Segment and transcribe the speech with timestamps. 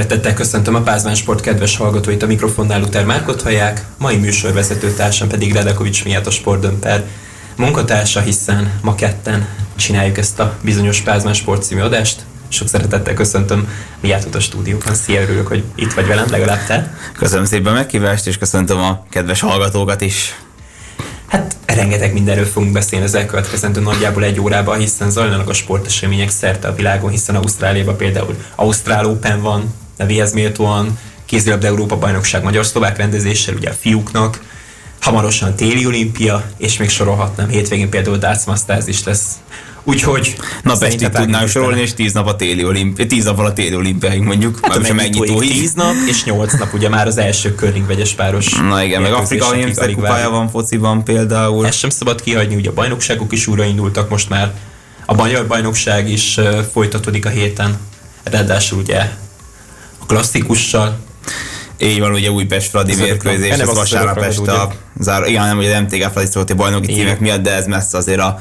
[0.00, 5.28] szeretettel köszöntöm a Pázmán Sport kedves hallgatóit, a mikrofonnál Luther Márkot hallják, mai műsorvezető társam
[5.28, 7.04] pedig Redakovics miatt a Sportdömper
[7.56, 12.20] munkatársa, hiszen ma ketten csináljuk ezt a bizonyos Pázmán Sport című adást.
[12.48, 13.68] Sok szeretettel köszöntöm
[14.00, 14.94] Miátot a stúdióban.
[14.94, 16.94] Szia, örülök, hogy itt vagy velem, legalább te.
[17.18, 20.36] Köszönöm szépen a megkívást, és köszöntöm a kedves hallgatókat is.
[21.26, 26.68] Hát rengeteg mindenről fogunk beszélni az elkövetkezendő nagyjából egy órában, hiszen zajlanak a sportesemények szerte
[26.68, 33.54] a világon, hiszen Ausztráliában például Ausztrál Open van, nevéhez méltóan, kézilabda Európa bajnokság magyar-szlovák rendezéssel,
[33.54, 34.40] ugye a fiúknak,
[35.00, 39.24] hamarosan téli olimpia, és még sorolhatnám, hétvégén például Darts Masters is lesz.
[39.82, 44.20] Úgyhogy napestig tudnám sorolni, és tíz nap a téli olimpia, tíz nap a téli olimpiáig
[44.20, 44.58] mondjuk.
[44.62, 48.54] Hát a megnyitó tíz nap, és nyolc nap ugye már az első curling vegyes páros.
[48.54, 51.66] Na igen, meg Afrika Nemzetek kupája van fociban például.
[51.66, 54.54] Ezt sem szabad kihagyni, ugye a bajnokságok is újraindultak most már.
[55.06, 56.40] A magyar bajnokság is
[56.72, 57.78] folytatódik a héten,
[58.22, 59.10] ráadásul ugye
[60.10, 60.98] klasszikussal,
[61.78, 66.02] így van, ugye Újpest Fradi mérkőzés, ez vasárnap este a záró, igen, nem ugye MTG
[66.02, 68.40] Fradi szólt a bajnoki címek miatt, de ez messze azért a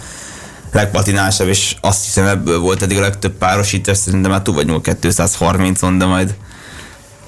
[0.71, 5.95] legpatinásabb, és azt hiszem ebből volt eddig a legtöbb párosítás, szerintem már túl vagyunk 230-on,
[5.97, 6.35] de majd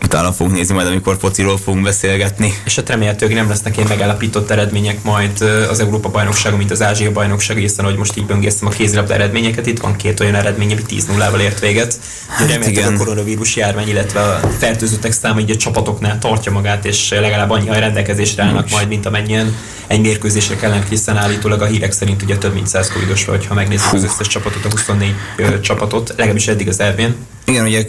[0.03, 2.53] utána fogunk nézni majd, amikor fociról fogunk beszélgetni.
[2.66, 7.11] És hát remélhetőleg nem lesznek ilyen megállapított eredmények majd az Európa bajnokságon, mint az Ázsia
[7.11, 10.81] bajnokság, hiszen hogy most így böngésztem a kézilabda eredményeket, itt van két olyan eredmény, ami
[10.81, 11.99] 10 0 ért véget.
[12.27, 16.85] De hát remélhetőleg a koronavírus járvány, illetve a fertőzöttek száma így a csapatoknál tartja magát,
[16.85, 19.55] és legalább annyi a rendelkezésre állnak majd, mint amennyien
[19.88, 23.53] egy mérkőzésre kellene, hiszen állítólag a hírek szerint ugye több mint 100 covidos vagy, ha
[23.53, 27.16] megnézzük az összes csapatot, a 24 ö, csapatot, legalábbis eddig az elvén.
[27.45, 27.85] Igen, ugye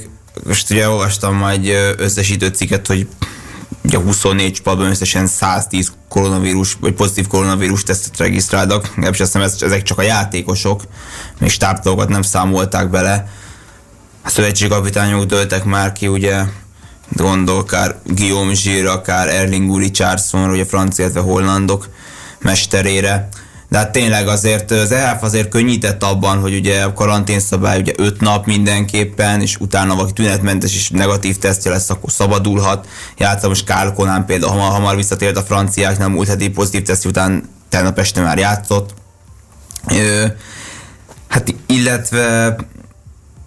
[0.47, 1.67] most ugye olvastam majd
[1.97, 3.09] összesítő cikket, hogy
[3.85, 9.83] ugye 24 csapatban összesen 110 koronavírus, vagy pozitív koronavírus tesztet regisztráltak, legalábbis azt hiszem, ezek
[9.83, 10.83] csak a játékosok,
[11.39, 13.29] még stábtalokat nem számolták bele.
[14.25, 16.45] A szövetségkapitányok döltek már ki, ugye
[17.09, 21.89] gondol akár Guillaume Gilles, akár Erling Richardson, ugye francia, illetve hollandok
[22.39, 23.29] mesterére
[23.73, 28.21] de hát tényleg azért az EHF azért könnyített abban, hogy ugye a karanténszabály ugye öt
[28.21, 32.89] nap mindenképpen, és utána valaki tünetmentes és negatív tesztje lesz, akkor szabadulhat.
[33.17, 37.49] Játszom most Kál Konán például hamar, hamar visszatért a franciák, múlt heti pozitív teszt után
[37.69, 38.95] tegnap este már játszott.
[39.89, 40.27] Ö,
[41.29, 42.57] hát illetve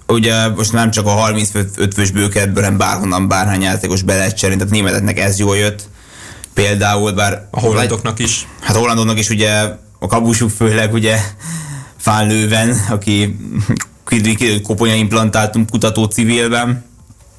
[0.08, 4.62] ugye most nem csak a 35 fős bőkeretből, hanem bárhonnan bárhány játékos be lehet cserélni,
[4.62, 5.84] tehát németeknek ez jól jött.
[6.54, 7.48] Például, bár...
[7.52, 8.48] A hollandoknak is.
[8.62, 11.20] Hát a hollandoknak is ugye a kabusuk főleg ugye
[11.98, 13.38] Fánlőven, aki
[14.64, 16.86] koponya implantátum kutató civilben.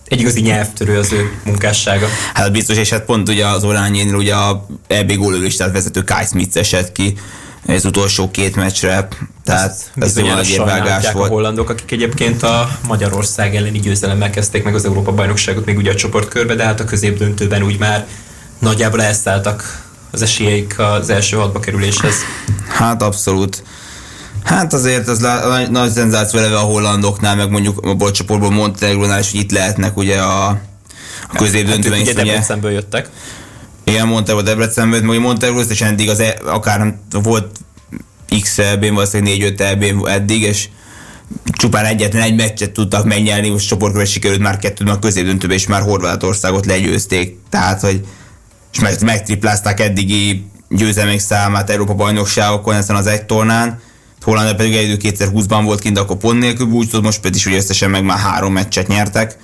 [0.04, 2.06] Egy igazi nyelvtörő az ő munkássága.
[2.34, 6.56] Hát biztos, és hát pont ugye az Orányénél ugye a EB gólölistát vezető Kai Smith
[6.56, 7.16] esett ki
[7.66, 9.08] az utolsó két meccsre,
[9.44, 11.28] tehát ez nagy érvágás volt.
[11.28, 15.90] a hollandok, akik egyébként a Magyarország elleni győzelemmel kezdték meg az Európa bajnokságot még ugye
[15.90, 18.06] a csoportkörbe, de hát a középdöntőben úgy már
[18.58, 19.85] nagyjából elszálltak
[20.16, 22.14] az esélyeik az első hatba kerüléshez.
[22.68, 23.62] Hát abszolút.
[24.44, 25.18] Hát azért az
[25.48, 29.96] nagy, nagy szenzáció leve a hollandoknál, meg mondjuk a bolcsoportból Montenegrónál is, hogy itt lehetnek
[29.96, 30.48] ugye a,
[31.28, 32.12] a középdöntőben hát, is.
[32.12, 33.10] Ugye Debrecenből jöttek.
[33.84, 37.46] Igen, Montenegro Debrecenből, mondjuk Montenegro és eddig az, e, akár volt
[38.40, 40.68] X elbén, valószínűleg 4-5 elbén eddig, és
[41.52, 45.82] csupán egyetlen egy meccset tudtak megnyerni, most csoportkörbe sikerült már kettőt, a középdöntőben is már
[45.82, 47.38] Horvátországot legyőzték.
[47.50, 48.00] Tehát, hogy
[48.76, 53.80] és meg, megtriplázták eddigi győzelmek számát Európa bajnokságokon ezen az egy tornán.
[54.22, 58.04] Hollandia pedig egyedül 2020-ban volt kint, akkor pont nélkül búcsúzott, most pedig ugye összesen meg
[58.04, 59.36] már három meccset nyertek.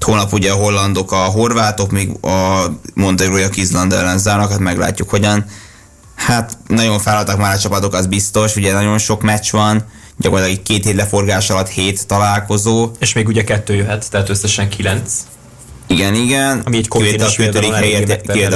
[0.00, 5.44] Holnap ugye a hollandok, a horvátok, még a Montenegróiak Izland ellen zárnak, hát meglátjuk hogyan.
[6.14, 9.84] Hát nagyon feladtak már a csapatok, az biztos, ugye nagyon sok meccs van,
[10.16, 12.90] gyakorlatilag két hét leforgás alatt hét találkozó.
[12.98, 15.12] És még ugye kettő jöhet, tehát összesen kilenc.
[15.86, 16.62] Igen, igen.
[16.64, 17.28] Ami egy két a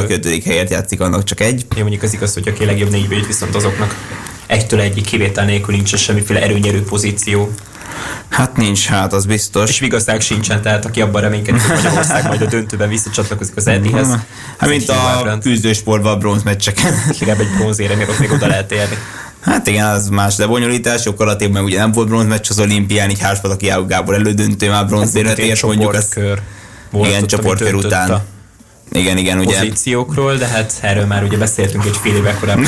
[0.06, 1.66] kötődik a helyet játszik, annak csak egy.
[1.74, 3.94] Jó, mondjuk az igaz, hogy aki legjobb négybe jut, viszont azoknak
[4.46, 7.50] egytől egyik kivétel nélkül nincs semmiféle erőnyerő pozíció.
[8.28, 9.70] Hát nincs, hát az biztos.
[9.70, 14.08] És vigaszták sincsen, tehát aki abban reménykedik, hogy Magyarország majd a döntőben visszacsatlakozik az Edihez.
[14.56, 16.94] Hát mint a küzdősportban a bronzmeccseken.
[17.20, 18.96] Legalább egy bronzére, még ott még oda lehet érni.
[19.40, 23.20] Hát igen, az más lebonyolítás, sokkal a meg ugye nem volt bronzmeccs az olimpián, így
[23.20, 26.08] Háspataki Gábor elődöntő már bronzére ért, mondjuk az...
[26.08, 26.40] Kör
[26.90, 28.22] volt igen, csoportkör után.
[28.92, 29.58] Igen, igen, ugye.
[29.58, 32.64] Pozíciókról, de hát erről már ugye beszéltünk egy fél éve korábban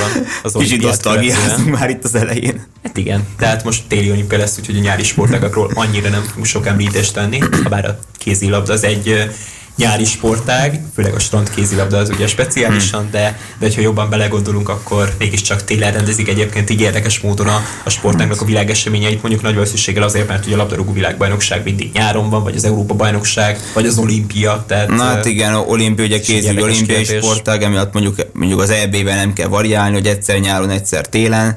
[0.42, 2.64] az Kicsit nosztalgiáztunk már itt az elején.
[2.82, 6.66] Hát igen, tehát most téli olimpia lesz, úgyhogy a nyári sportágakról annyira nem fogunk sok
[6.66, 9.30] említést tenni, ha bár a kézilabda az egy
[9.76, 13.10] nyári sportág, főleg a strand kézilabda az ugye speciálisan, hmm.
[13.10, 17.90] de, de ha jobban belegondolunk, akkor mégiscsak télen rendezik egyébként így érdekes módon a, a
[17.90, 22.42] sportágnak a világeseményeit, mondjuk nagy valószínűséggel azért, mert ugye a labdarúgó világbajnokság mindig nyáron van,
[22.42, 24.64] vagy az Európa bajnokság, vagy az olimpia.
[24.66, 29.32] Tehát, Na hát igen, olimpia, ugye kézilabda olimpiai sportág, emiatt mondjuk, mondjuk az EB-ben nem
[29.32, 31.56] kell variálni, hogy egyszer nyáron, egyszer télen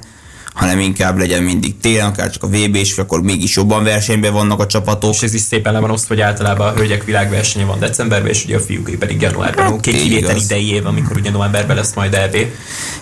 [0.56, 4.60] hanem inkább legyen mindig télen, akár csak a vb és akkor mégis jobban versenyben vannak
[4.60, 5.13] a csapatok.
[5.13, 8.44] És ez is szépen le van osztva, hogy általában a hölgyek világversenye van decemberben, és
[8.46, 9.66] ugye a fiúk pedig januárban.
[9.66, 12.38] Hát, Két kivétel idei év, amikor ugye novemberben lesz majd EB.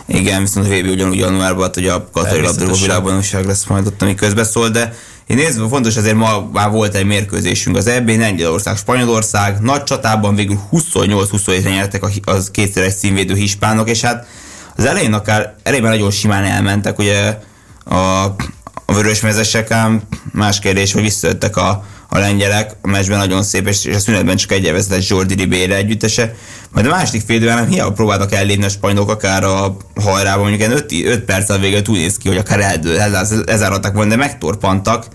[0.06, 4.16] Igen, viszont a VB ugyanúgy januárban, hogy a Katari labdarúgó világbajnokság lesz majd ott, ami
[4.16, 4.94] közbeszól, de
[5.28, 10.36] én nézve fontos, azért ma már volt egy mérkőzésünk az EB, Lengyelország, Spanyolország, nagy csatában
[10.36, 14.28] végül 28-27-re nyertek az kétszeres színvédő hispánok, és hát
[14.75, 17.38] az elején akár elejében nagyon simán elmentek, ugye
[17.84, 17.96] a,
[18.86, 23.86] a vörösmezesek, ám más kérdés, hogy visszajöttek a, a lengyelek, a meccsben nagyon szép, és,
[23.86, 26.36] és a szünetben csak egy vezetett Jordi Ribére együttese.
[26.72, 30.92] Majd a második fél időben hiába próbáltak ellépni a spanyolok akár a hajrában, mondjuk 5,
[30.92, 33.00] 5 perccel végül úgy néz ki, hogy akár eldől,
[33.46, 35.06] elzároltak volna, de megtorpantak.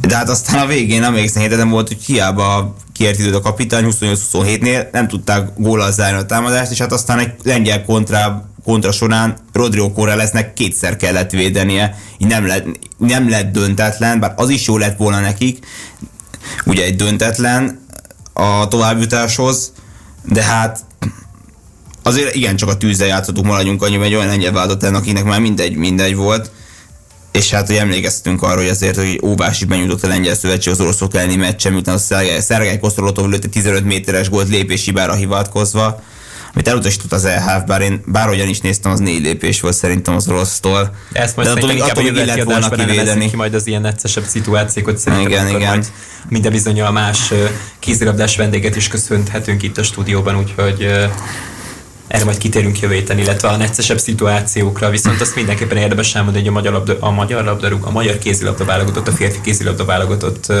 [0.00, 4.90] De hát aztán a végén emlékszem, héten volt, hogy hiába kért időt a kapitány 28-27-nél,
[4.92, 9.92] nem tudták góllal zárni a támadást, és hát aztán egy lengyel kontra kontra során Rodrigo
[9.92, 12.66] Corralesnek kétszer kellett védenie, így nem lett,
[12.98, 15.66] nem lett döntetlen, bár az is jó lett volna nekik,
[16.64, 17.86] ugye egy döntetlen
[18.32, 19.72] a továbbjutáshoz,
[20.28, 20.80] de hát
[22.02, 25.40] azért igen, csak a tűzzel játszottuk, maradjunk annyi, egy olyan lengyel váltott el, akinek már
[25.40, 26.50] mindegy, mindegy volt,
[27.32, 30.80] és hát, hogy emlékeztünk arra, hogy azért, hogy Óvás is benyújtott a lengyel szövetség az
[30.80, 36.02] oroszok elleni meccsen, miután a Szergej Kosztorotov lőtt 15 méteres gólt lépéshibára hivatkozva,
[36.54, 40.28] amit elutasított az EHF, bár én bárhogyan is néztem, az négy lépés volt szerintem az
[40.28, 40.94] orosztól.
[41.12, 43.30] Ezt majd szerintem inkább a jövő volna kivédeni.
[43.30, 45.30] ki majd az ilyen neccesebb szituációkat szerintem.
[45.30, 45.68] Igen, igen.
[45.68, 45.86] Majd
[46.28, 47.32] minden bizonyal más
[47.78, 50.88] kézilabdás vendéget is köszönhetünk itt a stúdióban, úgyhogy
[52.06, 56.54] erre majd kitérünk jövő héten, illetve a neccesebb szituációkra, viszont azt mindenképpen érdemes elmondani, hogy
[56.54, 60.52] a magyar, labda, a magyar labdarúg, a magyar kézilabda válogatott, a férfi kézilabda válogatott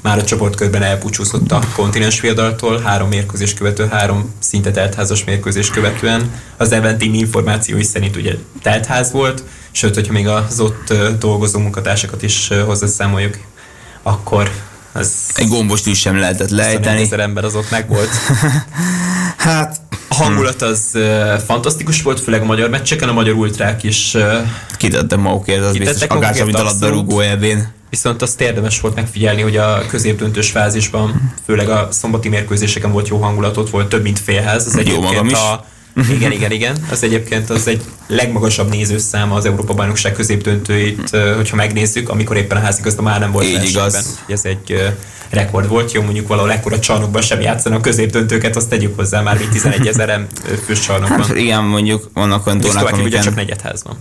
[0.00, 6.30] már a csoportkörben elbúcsúzott a kontinens fiadaltól, három mérkőzés követő, három szinte teltházas mérkőzés követően.
[6.56, 12.48] Az Eventin információi szerint ugye teltház volt, sőt, hogyha még az ott dolgozó munkatársakat is
[12.66, 13.38] hozzászámoljuk,
[14.02, 14.50] akkor
[14.98, 17.00] ez egy gombos is sem lehetett lejteni.
[17.00, 18.08] Ezer ember az ott meg volt.
[19.36, 24.14] hát a hangulat az uh, fantasztikus volt, főleg a magyar meccseken, a magyar ultrák is
[24.14, 24.22] uh,
[24.76, 27.74] kitettem magukért, az biztos, akár mint a labdarúgó elvén.
[27.90, 33.16] Viszont azt érdemes volt megfigyelni, hogy a középdöntős fázisban, főleg a szombati mérkőzéseken volt jó
[33.18, 34.66] hangulatot, volt több mint félház.
[34.66, 35.32] Az jó magam is.
[35.32, 35.64] A,
[36.16, 36.76] igen, igen, igen.
[36.90, 42.60] Az egyébként az egy legmagasabb nézőszám az Európa Bajnokság középdöntőit, hogyha megnézzük, amikor éppen a
[42.60, 44.18] házigazda már nem volt Így igaz.
[44.28, 44.94] Ez egy
[45.30, 45.92] rekord volt.
[45.92, 50.26] Jó, mondjuk valahol ekkora csarnokban sem játszanak középdöntőket, azt tegyük hozzá már, mint 11 ezer
[50.64, 51.26] fős csarnokban.
[51.26, 53.22] Hát igen, mondjuk vannak olyan tornák, amiken...
[53.22, 53.96] csak negyedházban.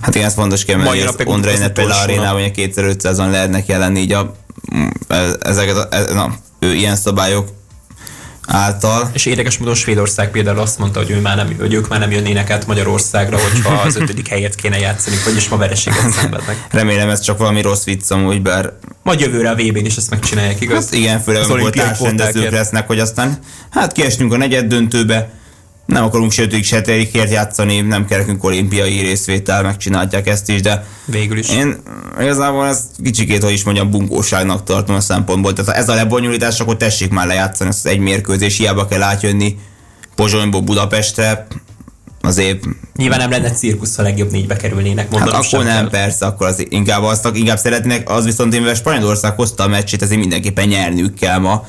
[0.00, 4.12] Hát igen, ez fontos kiemelni, hogy az Ondrai Nepel arénában, hogy 2500-on lehetnek jelenni, így
[4.12, 4.34] a,
[5.40, 7.48] ezeket a, na, ilyen szabályok
[8.48, 9.10] által.
[9.12, 12.10] És érdekes módon Svédország például azt mondta, hogy, ő már nem, hogy ők már nem
[12.10, 16.66] jönnének át Magyarországra, hogyha az ötödik helyet kéne játszani, vagyis ma vereséget szenvednek.
[16.70, 18.72] Remélem ez csak valami rossz vicc amúgy, bár...
[19.02, 20.84] Majd jövőre a VB-n is ezt megcsinálják, igaz?
[20.84, 23.38] Hát igen, főleg amikor társrendezők lesznek, hogy aztán
[23.70, 25.30] hát kiesnünk a negyed döntőbe,
[25.92, 30.84] nem akarunk sötődik se kért játszani, nem kell nekünk olimpiai részvétel, megcsinálják ezt is, de
[31.04, 31.48] végül is.
[31.48, 31.76] Én
[32.20, 35.52] igazából ezt kicsikét, hogy is mondjam, bunkóságnak tartom a szempontból.
[35.52, 39.58] Tehát ha ez a lebonyolítás, akkor tessék már lejátszani ezt egy mérkőzés, hiába kell átjönni
[40.14, 41.46] Pozsonyból Budapestre,
[42.20, 42.64] azért...
[42.96, 45.90] Nyilván nem lenne cirkusz, ha legjobb négybe kerülnének, mondanom Hát akkor nem, kell.
[45.90, 50.20] persze, akkor az inkább azt, inkább szeretnék, az viszont én Spanyolország hozta a meccsét, ezért
[50.20, 51.66] mindenképpen nyerniük kell ma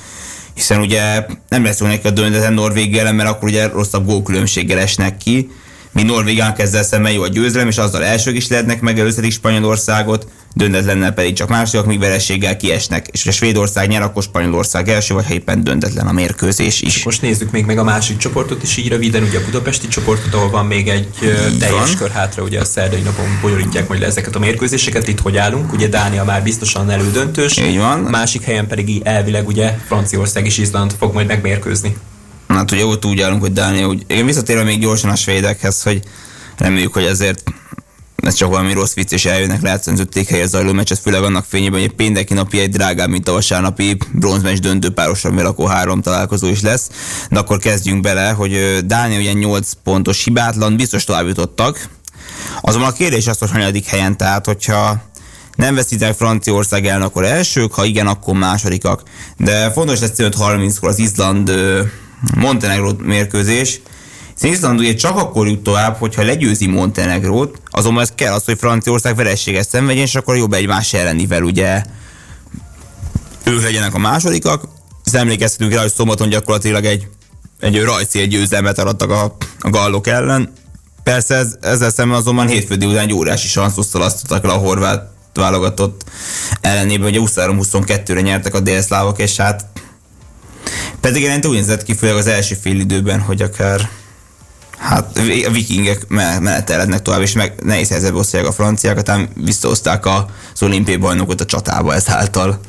[0.60, 5.18] hiszen ugye nem lesz neki a döntetlen Norvég ellen, mert akkor ugye rosszabb gólkülönbséggel esnek
[5.18, 5.50] ki,
[5.92, 11.12] mi Norvégián ezzel szemben jó a győzelem, és azzal elsők is lehetnek, megelőzhetik Spanyolországot, döntetlennel
[11.12, 13.08] pedig csak másodikak, míg verességgel kiesnek.
[13.12, 16.96] És ha Svédország nyer, akkor Spanyolország első, vagy ha éppen döntetlen a mérkőzés is.
[16.96, 20.34] És most nézzük még meg a másik csoportot is így röviden, ugye a budapesti csoportot,
[20.34, 21.96] ahol van még egy így teljes van.
[21.98, 25.74] kör hátra, ugye a szerdai napon bonyolítják majd le ezeket a mérkőzéseket, itt hogy állunk,
[25.74, 28.00] ugye Dánia már biztosan elődöntős, így van.
[28.00, 31.96] másik helyen pedig elvileg ugye Franciaország és Izland fog majd megmérkőzni.
[32.60, 34.04] Hát ugye ott úgy állunk, hogy Dánia úgy...
[34.08, 36.02] Én visszatérve még gyorsan a svédekhez, hogy
[36.58, 37.44] reméljük, hogy ezért
[38.16, 41.80] ez csak valami rossz vicc, és eljönnek lehetszenzötték helyez zajló meccs, ez főleg annak fényében,
[41.80, 46.02] hogy egy pénteki napi egy drágább, mint a vasárnapi bronzmeccs döntő párosan, mert akkor három
[46.02, 46.90] találkozó is lesz.
[47.30, 51.90] De akkor kezdjünk bele, hogy Dánia ugye 8 pontos hibátlan, biztos tovább jutottak.
[52.62, 55.02] Azonban a kérdés az, hogy hanyadik helyen, tehát hogyha
[55.56, 59.04] Nem veszítenek Franciaország ellen, akkor elsők, ha igen, akkor másodikak.
[59.38, 61.52] De fontos lesz 5-30-kor az Izland
[62.36, 63.82] Montenegro mérkőzés,
[64.34, 68.58] hiszen Izland ugye csak akkor jut tovább, hogyha legyőzi Montenegrót, azonban ez kell az, hogy
[68.58, 71.84] Franciaország verességet szenvedjen, és akkor jobb egymás ellenivel ugye
[73.44, 74.64] ők legyenek a másodikak.
[75.06, 77.08] Ezt emlékeztetünk rá, hogy szombaton gyakorlatilag egy,
[77.60, 80.54] egy rajci egy győzelmet arattak a, a gallok ellen.
[81.04, 86.04] Persze ez, ezzel szemben azonban hétfő délután egy órási sanszot szalasztottak le a horvát válogatott
[86.62, 89.66] ellenében, ugye 23-22-re nyertek a délszlávok, és hát
[91.00, 93.90] pedig én úgy nézett ki, főleg az első fél időben, hogy akár
[94.78, 100.62] hát a vikingek menetelednek tovább, és meg nehéz helyzetbe osztják a franciák, aztán visszahozták az
[100.62, 102.60] olimpiai bajnokot a csatába ezáltal.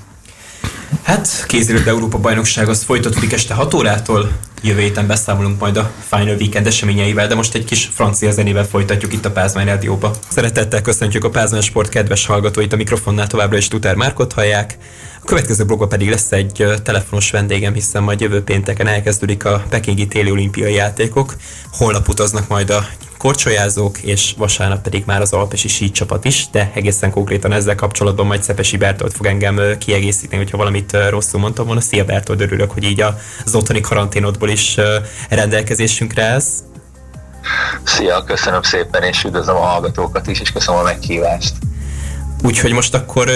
[1.02, 4.30] Hát, kézilabda Európa bajnokság az folytatódik este 6 órától.
[4.62, 9.12] Jövő héten beszámolunk majd a Final Weekend eseményeivel, de most egy kis francia zenével folytatjuk
[9.12, 10.14] itt a Pázmány Rádióba.
[10.28, 14.78] Szeretettel köszöntjük a Pázmány Sport kedves hallgatóit, a mikrofonnál továbbra is Tutár Márkot hallják.
[15.22, 20.06] A következő blogban pedig lesz egy telefonos vendégem, hiszen majd jövő pénteken elkezdődik a Pekingi
[20.06, 21.34] téli olimpiai játékok.
[21.72, 22.86] Holnap utaznak majd a
[23.20, 28.42] korcsolyázók, és vasárnap pedig már az alpesi sícsapat is, de egészen konkrétan ezzel kapcsolatban majd
[28.42, 31.80] Szepesi Bertolt fog engem kiegészíteni, hogyha valamit rosszul mondtam volna.
[31.80, 33.04] Szia Bertolt, örülök, hogy így
[33.44, 34.76] az otthoni karanténodból is
[35.28, 36.64] rendelkezésünkre ez.
[37.84, 41.54] Szia, köszönöm szépen, és üdvözlöm a hallgatókat is, és köszönöm a meghívást.
[42.42, 43.28] Úgyhogy most akkor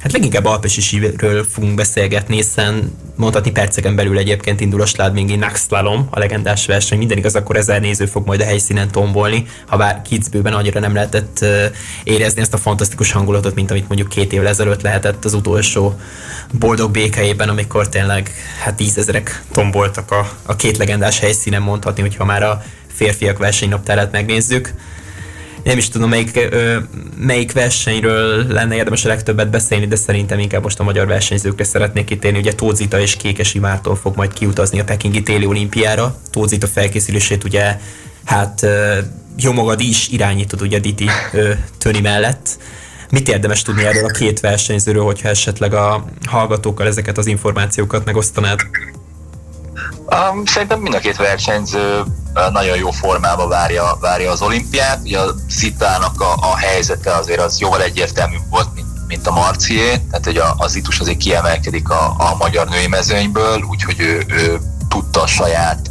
[0.00, 6.08] hát leginkább alpesi síről fogunk beszélgetni, hiszen mondhatni perceken belül egyébként indul a Sládmingi Naxlalom,
[6.10, 6.98] a legendás verseny.
[6.98, 10.94] Minden igaz, akkor ezer néző fog majd a helyszínen tombolni, ha bár Kitzbőben annyira nem
[10.94, 11.44] lehetett
[12.04, 16.00] érezni ezt a fantasztikus hangulatot, mint amit mondjuk két évvel ezelőtt lehetett az utolsó
[16.58, 18.30] boldog békejében, amikor tényleg
[18.62, 22.62] hát tízezerek tomboltak a, a két legendás helyszínen mondhatni, hogyha már a
[22.94, 24.72] férfiak versenynaptárát megnézzük
[25.64, 26.76] nem is tudom, melyik, ö,
[27.16, 32.04] melyik versenyről lenne érdemes a legtöbbet beszélni, de szerintem inkább most a magyar versenyzőkre szeretnék
[32.04, 32.38] kitérni.
[32.38, 36.16] Ugye Tózita és Kékesi Mártól fog majd kiutazni a Pekingi téli olimpiára.
[36.30, 37.78] Tózita felkészülését ugye
[38.24, 38.66] hát
[39.38, 42.58] jó magad is irányítod ugye Diti ö, Töni mellett.
[43.10, 48.60] Mit érdemes tudni erről a két versenyzőről, hogyha esetleg a hallgatókkal ezeket az információkat megosztanád?
[50.10, 52.04] Um, szerintem mind a két versenyző
[52.52, 55.00] nagyon jó formában várja, várja az olimpiát.
[55.02, 59.96] Ugye a Zitának a, a helyzete azért az jóval egyértelműbb volt, mint, mint a Marcié,
[60.10, 64.60] tehát hogy a, az Itus azért kiemelkedik a, a magyar női mezőnyből, úgyhogy ő, ő
[64.88, 65.90] tudta a saját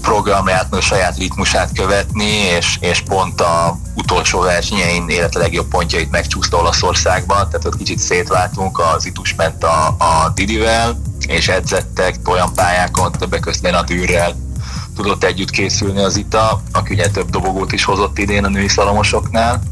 [0.00, 6.56] programját, a saját ritmusát követni, és, és pont a utolsó versenyein élete legjobb pontjait megcsúszta
[6.56, 13.12] Olaszországban, tehát ott kicsit szétváltunk, az Itus ment a, a Didivel, és edzettek olyan pályákon,
[13.12, 14.36] többek között a Dürrel
[14.96, 19.62] tudott együtt készülni az ITA, aki ugye több dobogót is hozott idén a női szalomosoknál,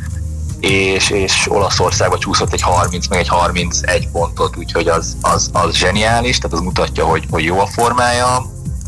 [0.60, 6.38] és, és Olaszországba csúszott egy 30, meg egy 31 pontot, úgyhogy az, az, az zseniális,
[6.38, 8.36] tehát az mutatja, hogy, hogy jó a formája.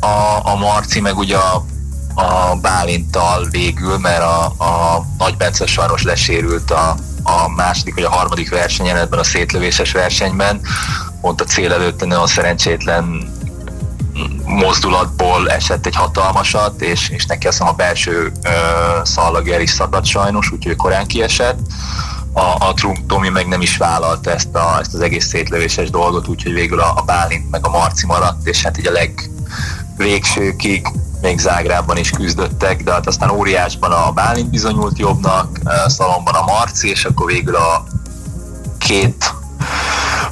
[0.01, 1.65] A, a Marci meg ugye a,
[2.15, 8.11] a Bálintal végül, mert a, a Nagy Bence sajnos lesérült a, a második vagy a
[8.11, 10.61] harmadik versenyen, ebben a szétlövéses versenyben,
[11.21, 13.37] pont a cél előtt nagyon szerencsétlen
[14.45, 18.51] mozdulatból esett egy hatalmasat, és, és neki azt a belső ö,
[19.03, 21.59] szallagja is szakadt sajnos, úgyhogy korán kiesett.
[22.33, 26.29] A, a Trump Tomi meg nem is vállalta ezt, a, ezt az egész szétlövéses dolgot,
[26.29, 28.93] úgyhogy végül a, a Bálint meg a Marci maradt, és hát így a
[29.97, 30.87] legvégsőkig
[31.21, 36.89] még Zágrában is küzdöttek, de hát aztán óriásban a Bálint bizonyult jobbnak, Szalomban a Marci,
[36.89, 37.85] és akkor végül a
[38.79, 39.35] két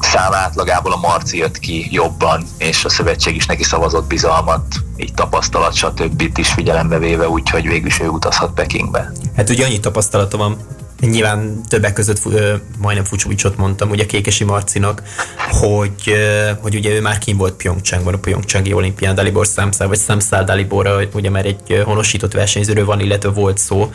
[0.06, 4.62] szám átlagából a Marci jött ki jobban, és a szövetség is neki szavazott bizalmat,
[4.96, 6.38] így tapasztalat, stb.
[6.38, 9.12] is figyelembe véve, úgyhogy végül is ő utazhat Pekingbe.
[9.36, 10.56] Hát ugye annyi tapasztalatom van,
[11.00, 15.02] Nyilván többek között ö, majdnem Fucsovicsot mondtam, ugye Kékesi Marcinak,
[15.50, 19.98] hogy, ö, hogy ugye ő már kim volt Pyeongchangban, a Pyeongchangi olimpián Dalibor Samsal, vagy
[19.98, 23.90] Samsal Daliborra, ugye már egy honosított versenyzőről van, illetve volt szó,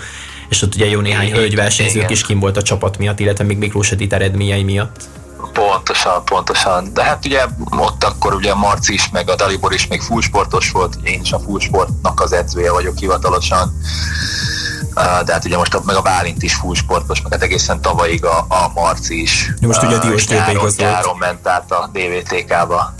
[0.49, 3.57] és ott ugye jó néhány hölgy versenyzők is kim volt a csapat miatt, illetve még
[3.57, 5.09] Miklós Edith eredményei miatt.
[5.53, 6.93] Pontosan, pontosan.
[6.93, 7.45] De hát ugye
[7.77, 11.39] ott akkor ugye Marci is, meg a Dalibor is még fullsportos volt, én is a
[11.39, 13.73] fullsportnak az edzője vagyok hivatalosan.
[15.25, 18.71] De hát ugye most meg a Bálint is fullsportos, meg hát egészen tavalyig a, a
[18.73, 19.53] Marci is.
[19.59, 22.93] De most ugye a Diós nyáron, nyáron ment át a DVTK-ba.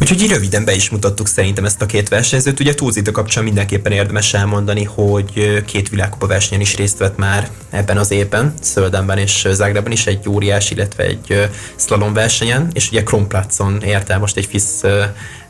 [0.00, 2.60] Úgyhogy így röviden be is mutattuk szerintem ezt a két versenyzőt.
[2.60, 7.96] Ugye Túlzita kapcsán mindenképpen érdemes elmondani, hogy két világkupa versenyen is részt vett már ebben
[7.96, 13.82] az évben, Szöldenben és Zágrában is egy óriás, illetve egy slalom versenyen, és ugye Kronplácon
[13.82, 14.84] ért el most egy FISZ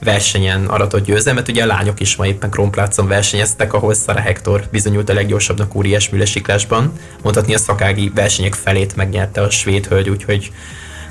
[0.04, 1.48] versenyen aratott győzelmet.
[1.48, 6.08] Ugye a lányok is ma éppen Kronplácon versenyeztek, ahol Szara Hector bizonyult a leggyorsabbnak óriás
[6.08, 6.92] műlesiklásban.
[7.22, 10.52] Mondhatni a szakági versenyek felét megnyerte a svéd hölgy, úgyhogy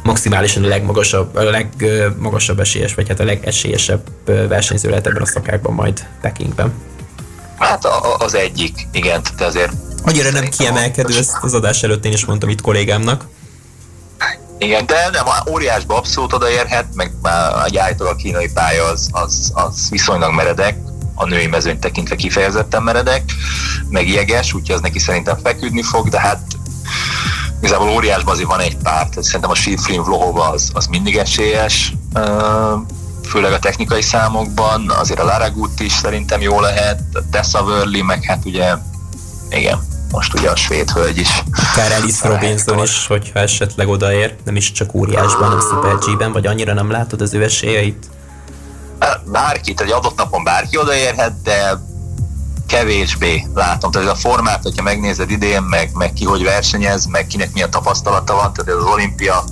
[0.07, 5.73] maximálisan a legmagasabb, a legmagasabb esélyes, vagy hát a legesélyesebb versenyző lehet ebben a szakákban
[5.73, 6.73] majd Pekingben.
[7.57, 7.85] Hát
[8.17, 9.71] az egyik, igen, de azért...
[10.03, 13.25] Annyira nem kiemelkedő, ezt az adás előtt én is mondtam itt kollégámnak.
[14.57, 19.89] Igen, de nem, óriásba abszolút odaérhet, meg már egy a kínai pálya az, az, az
[19.89, 20.77] viszonylag meredek,
[21.15, 23.23] a női mezőnyt tekintve kifejezetten meredek,
[23.89, 26.41] meg jeges, úgyhogy az neki szerintem feküdni fog, de hát
[27.59, 31.93] igazából óriásban azért van egy pár, tehát szerintem a Shifrin Vlohova az, az mindig esélyes,
[33.29, 38.23] főleg a technikai számokban, azért a Laragut is szerintem jó lehet, a Tessa Worley, meg
[38.23, 38.73] hát ugye,
[39.49, 41.43] igen, most ugye a svéd hölgy is.
[41.71, 46.45] Akár Alice Robinson is, hogyha esetleg odaér, nem is csak óriásban, nem Super G-ben, vagy
[46.45, 48.05] annyira nem látod az ő esélyeit?
[49.31, 51.79] Bárki, egy adott napon bárki odaérhet, de
[52.67, 53.91] kevésbé látom.
[53.91, 58.33] Tehát a formát, hogyha megnézed idén, meg, meg ki hogy versenyez, meg kinek milyen tapasztalata
[58.33, 59.43] van, tehát az olimpia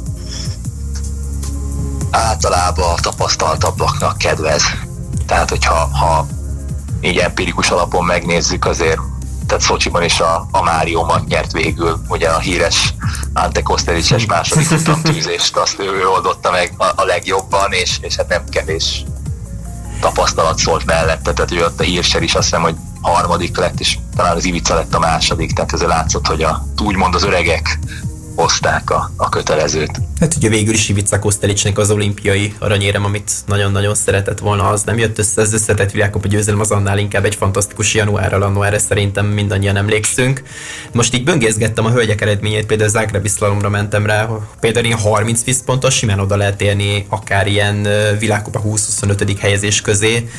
[2.11, 4.63] általában a tapasztaltabbaknak kedvez.
[5.25, 6.27] Tehát, hogyha ha
[7.01, 8.99] így empirikus alapon megnézzük, azért
[9.47, 12.93] tehát Szocsiban is a, a Mário nyert végül, ugye a híres
[13.33, 14.67] Ante Kosterics-es második
[15.03, 19.03] tűzést, azt ő, ő oldotta meg a, a legjobban, és, és hát nem kevés
[19.99, 22.75] tapasztalat szólt mellette, tehát ő ott a hírser is azt hiszem, hogy
[23.11, 27.15] harmadik lett, és talán az Ivica lett a második, tehát ezzel látszott, hogy a, úgymond
[27.15, 27.79] az öregek
[28.35, 30.01] hozták a, a kötelezőt.
[30.19, 34.97] Hát ugye végül is Ivica Kostelicsnek az olimpiai aranyérem, amit nagyon-nagyon szeretett volna, az nem
[34.97, 39.25] jött össze, az összetett világkupa győzelem, az annál inkább egy fantasztikus januárral, annó erre szerintem
[39.25, 40.43] mindannyian emlékszünk.
[40.91, 44.27] Most így böngészgettem a hölgyek eredményét, például Zágrebi szlalomra mentem rá,
[44.59, 47.87] például ilyen 30 vízpontos simán oda lehet érni akár ilyen
[48.19, 49.35] világkupa 20-25.
[49.39, 50.29] helyezés közé,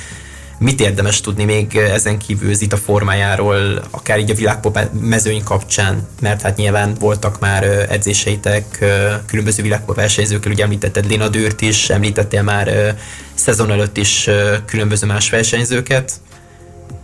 [0.59, 6.43] Mit érdemes tudni még ezen kívül Zita formájáról, akár így a világpop mezőny kapcsán, mert
[6.43, 8.85] hát nyilván voltak már edzéseitek
[9.27, 12.97] különböző világpop versenyzőkkel, ugye említetted Lina Dőrt is, említettél már
[13.35, 14.31] szezon előtt is
[14.67, 16.13] különböző más versenyzőket.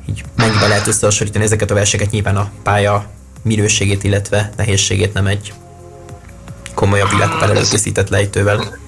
[0.09, 3.11] Így mennyiben lehet összehasonlítani ezeket a verseket, nyilván a pálya
[3.43, 5.53] minőségét, illetve nehézségét nem egy
[6.75, 8.79] komolyabb világkupa előkészített lejtővel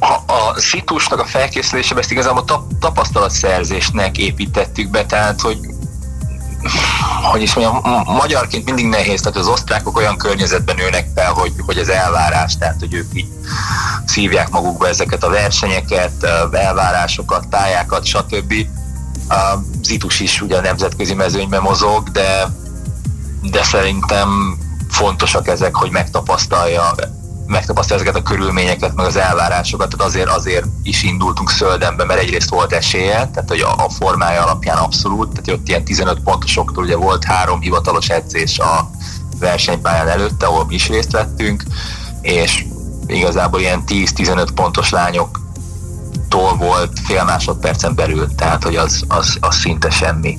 [0.00, 5.58] a, a szitusnak a felkészülésében ezt igazából tap, tapasztalatszerzésnek építettük be, tehát hogy
[7.22, 11.78] hogy is mondjam, magyarként mindig nehéz, tehát az osztrákok olyan környezetben nőnek fel, hogy, hogy
[11.78, 13.28] az elvárás, tehát hogy ők így
[14.04, 18.54] szívják magukba ezeket a versenyeket, elvárásokat, tájákat, stb.
[19.28, 22.48] A Zitus is ugye a nemzetközi mezőnyben mozog, de,
[23.42, 24.58] de szerintem
[24.88, 26.94] fontosak ezek, hogy megtapasztalja
[27.50, 32.50] megtapasztalja ezeket a körülményeket, meg az elvárásokat, tehát azért, azért is indultunk Szöldenbe, mert egyrészt
[32.50, 36.96] volt esélye, tehát hogy a, a formája alapján abszolút, tehát ott ilyen 15 pontosoktól ugye
[36.96, 38.90] volt három hivatalos edzés a
[39.38, 41.64] versenypályán előtte, ahol mi is részt vettünk,
[42.20, 42.64] és
[43.06, 49.90] igazából ilyen 10-15 pontos lányoktól volt fél másodpercen belül, tehát hogy az, az, az szinte
[49.90, 50.38] semmi.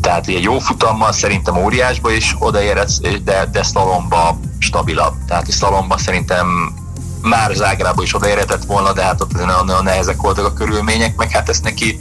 [0.00, 5.14] Tehát egy jó futammal szerintem óriásba is odaérhetsz, de, de szlalomba stabilabb.
[5.26, 6.74] Tehát a szalomban szerintem
[7.22, 11.30] már Zágrába is odaérhetett volna, de hát ott azért nagyon nehezek voltak a körülmények, meg
[11.30, 12.00] hát ezt neki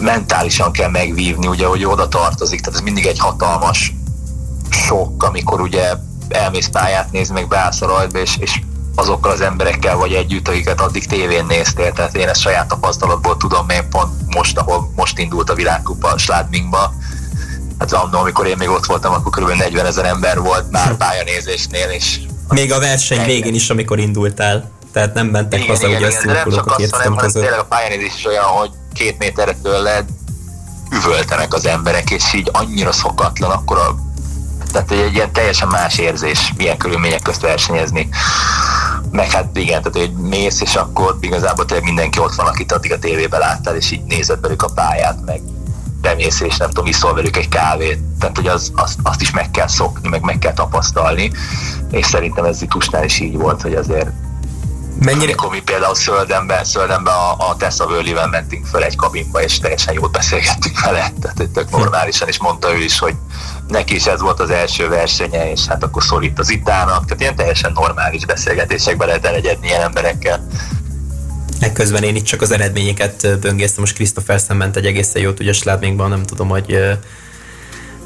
[0.00, 3.94] mentálisan kell megvívni, ugye, hogy oda tartozik, tehát ez mindig egy hatalmas
[4.70, 5.92] sok, amikor ugye
[6.28, 8.60] elmész pályát nézni, meg beállsz a rajtba, és, és
[8.94, 13.68] azokkal az emberekkel vagy együtt, akiket addig tévén néztél, tehát én ezt saját tapasztalatból tudom,
[13.68, 16.92] én pont most, ahol most indult a világkupa Sládmingba,
[17.90, 19.56] hát annól, amikor én még ott voltam, akkor kb.
[19.58, 24.70] 40 ezer ember volt már pályanézésnél, és még a verseny végén is, amikor indultál.
[24.92, 27.64] Tehát nem mentek igen, haza, igen, ugye igen, ezt a két hanem, hanem tényleg a
[27.64, 30.04] pályanézés is olyan, hogy két méterre tőled
[30.90, 33.94] üvöltenek az emberek, és így annyira szokatlan, akkor a,
[34.72, 38.08] tehát egy ilyen teljesen más érzés milyen körülmények közt versenyezni.
[39.10, 42.92] Meg hát igen, tehát hogy mész, és akkor igazából tényleg mindenki ott van, akit addig
[42.92, 45.40] a tévében láttál, és így nézed velük a pályát, meg
[46.02, 47.98] bemész és nem tudom, iszol velük egy kávét.
[48.18, 51.32] Tehát, hogy az, azt, azt is meg kell szokni, meg meg kell tapasztalni.
[51.90, 54.10] És szerintem ez Zitusnál is így volt, hogy azért
[55.04, 55.24] Mennyire?
[55.24, 59.94] Amikor mi például Szöldenben, Szöldenben a, a Tessa Völlivel mentünk föl egy kabinba, és teljesen
[59.94, 63.14] jót beszélgettünk vele, tehát tök normálisan, és mondta ő is, hogy
[63.68, 67.36] neki is ez volt az első versenye, és hát akkor szólít az itának, tehát ilyen
[67.36, 70.46] teljesen normális beszélgetésekbe lehet elegyedni ilyen emberekkel.
[71.62, 76.08] Ekközben én itt csak az eredményeket böngésztem, most Christopher ment egy egészen jót, ugye Sládminkban,
[76.08, 76.78] nem tudom, hogy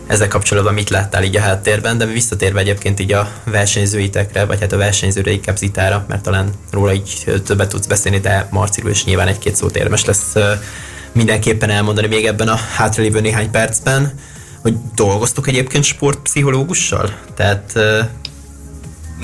[0.06, 4.72] ezzel kapcsolatban mit láttál így a háttérben, de visszatérve egyébként így a versenyzőitekre, vagy hát
[4.72, 5.58] a versenyzőre inkább
[6.08, 10.34] mert talán róla így többet tudsz beszélni, de Marciról is nyilván egy-két szót érdemes lesz
[11.12, 14.12] mindenképpen elmondani még ebben a hátralévő néhány percben,
[14.60, 17.18] hogy dolgoztok egyébként sportpszichológussal?
[17.34, 17.72] Tehát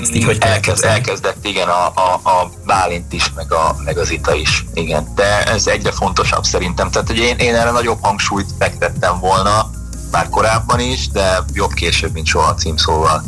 [0.01, 4.11] ezt így hogy Elkezd, elkezdett, igen, a, a, a Bálint is, meg, a, meg az
[4.11, 5.11] Ita is, igen.
[5.15, 6.91] De ez egyre fontosabb szerintem.
[6.91, 9.69] Tehát, hogy én, én erre nagyobb hangsúlyt fektettem volna,
[10.11, 13.23] már korábban is, de jobb később, mint soha a címszóval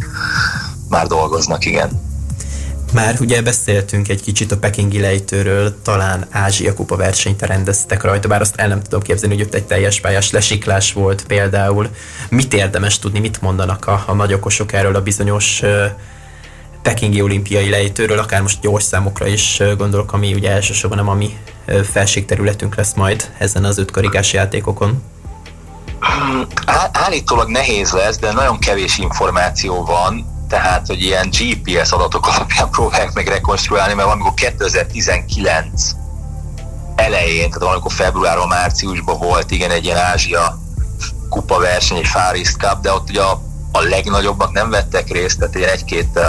[0.90, 2.04] már dolgoznak, igen.
[2.94, 8.42] Már ugye beszéltünk egy kicsit a pekingi lejtőről, talán Ázsia kupa versenyt rendeztek rajta, bár
[8.42, 11.90] azt el nem tudom képzelni, hogy ott egy teljes pályás lesiklás volt például.
[12.30, 15.86] Mit érdemes tudni, mit mondanak a, a nagyokosok erről a bizonyos uh,
[16.86, 21.38] pekingi olimpiai lejtőről, akár most gyors számokra is gondolok, ami ugye elsősorban nem a mi
[21.92, 25.04] felségterületünk lesz majd ezen az ötkarigás játékokon.
[26.92, 33.14] Állítólag nehéz lesz, de nagyon kevés információ van, tehát, hogy ilyen GPS adatok alapján próbálják
[33.14, 35.92] meg rekonstruálni, mert valamikor 2019
[36.96, 40.60] elején, tehát valamikor februárban, márciusban volt igen egy ilyen Ázsia
[41.30, 43.42] kupa verseny, egy Far East Cup, de ott ugye a,
[43.76, 46.20] a legnagyobbak nem vettek részt, tehát ilyen egy-két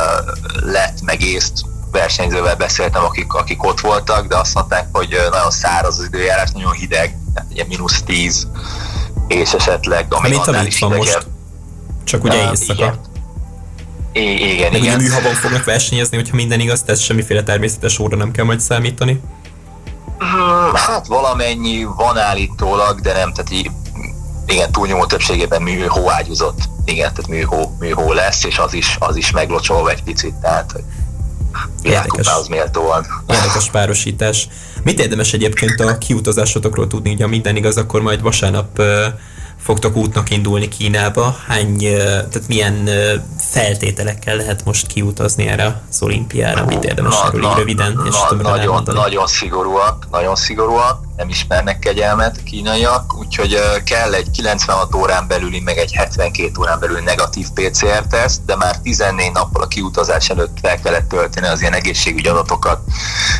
[0.64, 1.52] lett meg észt
[1.90, 6.72] versenyzővel beszéltem, akik, akik ott voltak, de azt mondták, hogy nagyon száraz az időjárás, nagyon
[6.72, 8.48] hideg, tehát ugye mínusz 10
[9.28, 11.26] és esetleg ami Mint annál is van most.
[12.04, 12.82] Csak ugye uh, éjszaka.
[12.82, 12.98] Igen.
[14.12, 14.94] I- igen, Meg igen.
[14.94, 19.20] ugye műhabban fognak versenyezni, hogyha minden igaz, tehát semmiféle természetes óra nem kell majd számítani.
[20.18, 23.70] Hmm, hát valamennyi van állítólag, de nem, tehát így,
[24.46, 26.58] igen, túlnyomó többségében műhó ágyúzott.
[26.86, 30.82] Igen, tehát műhó, műhó lesz, és az is, az is meglocsolva egy picit, tehát
[31.82, 32.26] Érdekes.
[32.26, 33.06] az méltóan.
[33.28, 34.48] Érdekes párosítás.
[34.82, 38.82] Mit érdemes egyébként a kiutazásotokról tudni, ugye ha minden igaz, akkor majd vasárnap
[39.58, 41.36] fogtok útnak indulni Kínába.
[41.46, 42.88] Hány, tehát milyen
[43.38, 46.64] feltételekkel lehet most kiutazni erre az olimpiára?
[46.64, 51.78] Mit érdemes na, erről na, röviden és na, nagyon, nagyon szigorúak, nagyon szigorúak, nem ismernek
[51.78, 58.44] kegyelmet kínaiak, úgyhogy kell egy 96 órán belüli, meg egy 72 órán belül negatív PCR-teszt,
[58.44, 62.80] de már 14 nappal a kiutazás előtt fel kellett tölteni az ilyen egészségügyi adatokat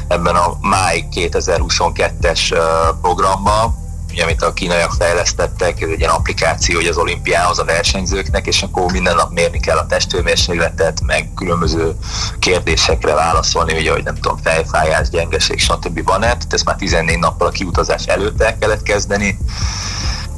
[0.08, 2.58] ebben a máj 2022-es
[3.00, 3.84] programban,
[4.16, 8.92] ugye, amit a kínaiak fejlesztettek, egy ilyen applikáció hogy az olimpiához a versenyzőknek, és akkor
[8.92, 11.96] minden nap mérni kell a testőmérsékletet, meg különböző
[12.38, 16.04] kérdésekre válaszolni, ugye, hogy nem tudom, fejfájás, gyengeség, stb.
[16.04, 19.38] van-e, tehát ezt már 14 nappal a kiutazás előtt el kellett kezdeni,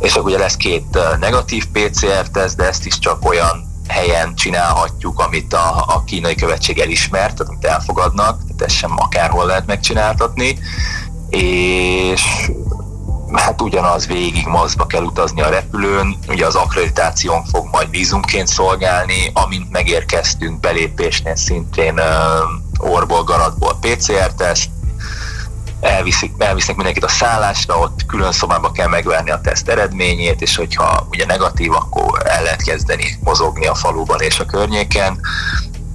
[0.01, 5.53] és akkor ugye lesz két negatív PCR-teszt, de ezt is csak olyan helyen csinálhatjuk, amit
[5.53, 10.59] a, a kínai követség elismert, tehát amit elfogadnak, tehát ezt sem akárhol lehet megcsináltatni,
[11.31, 12.51] és
[13.33, 19.31] hát ugyanaz végig mazba kell utazni a repülőn, ugye az akkreditáción fog majd vízumként szolgálni,
[19.33, 22.01] amint megérkeztünk belépésnél szintén
[22.79, 24.69] orból, garatból PCR-teszt,
[25.81, 31.07] elviszik, elvisznek mindenkit a szállásra, ott külön szobába kell megvárni a teszt eredményét, és hogyha
[31.11, 35.21] ugye negatív, akkor el lehet kezdeni mozogni a faluban és a környéken,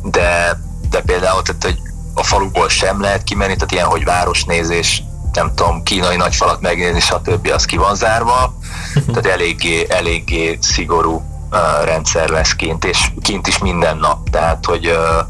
[0.03, 1.79] de, de például tehát, hogy
[2.13, 5.03] a faluból sem lehet kimenni, tehát ilyen, hogy városnézés
[5.35, 7.51] nem tudom, kínai nagyfalat megnézni, stb.
[7.53, 8.53] az ki van zárva,
[9.07, 14.87] tehát eléggé, eléggé szigorú uh, rendszer lesz kint, és kint is minden nap, tehát hogy
[14.87, 15.27] uh,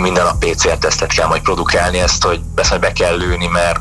[0.00, 3.80] minden nap PCR-tesztet kell majd produkálni, ezt, hogy majd be kell lőni, mert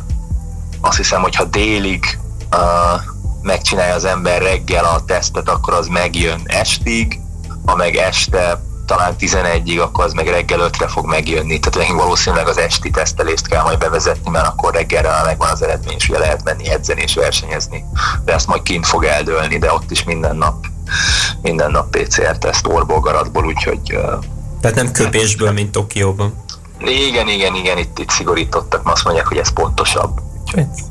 [0.81, 2.19] azt hiszem, hogy ha délig
[2.51, 3.01] uh,
[3.41, 7.19] megcsinálja az ember reggel a tesztet, akkor az megjön estig,
[7.65, 11.59] ha meg este talán 11-ig, akkor az meg reggel 5-re fog megjönni.
[11.59, 15.61] Tehát nekünk valószínűleg az esti tesztelést kell majd bevezetni, mert akkor reggelre már megvan az
[15.61, 17.85] eredmény, és ugye lehet menni edzeni és versenyezni.
[18.25, 20.65] De ezt majd kint fog eldőlni, de ott is minden nap
[21.41, 23.99] minden nap PCR-teszt orból, garatból, úgyhogy...
[24.61, 26.43] Tehát nem köpésből, mint Tokióban.
[26.79, 30.19] Igen, igen, igen, itt, itt szigorítottak, azt mondják, hogy ez pontosabb.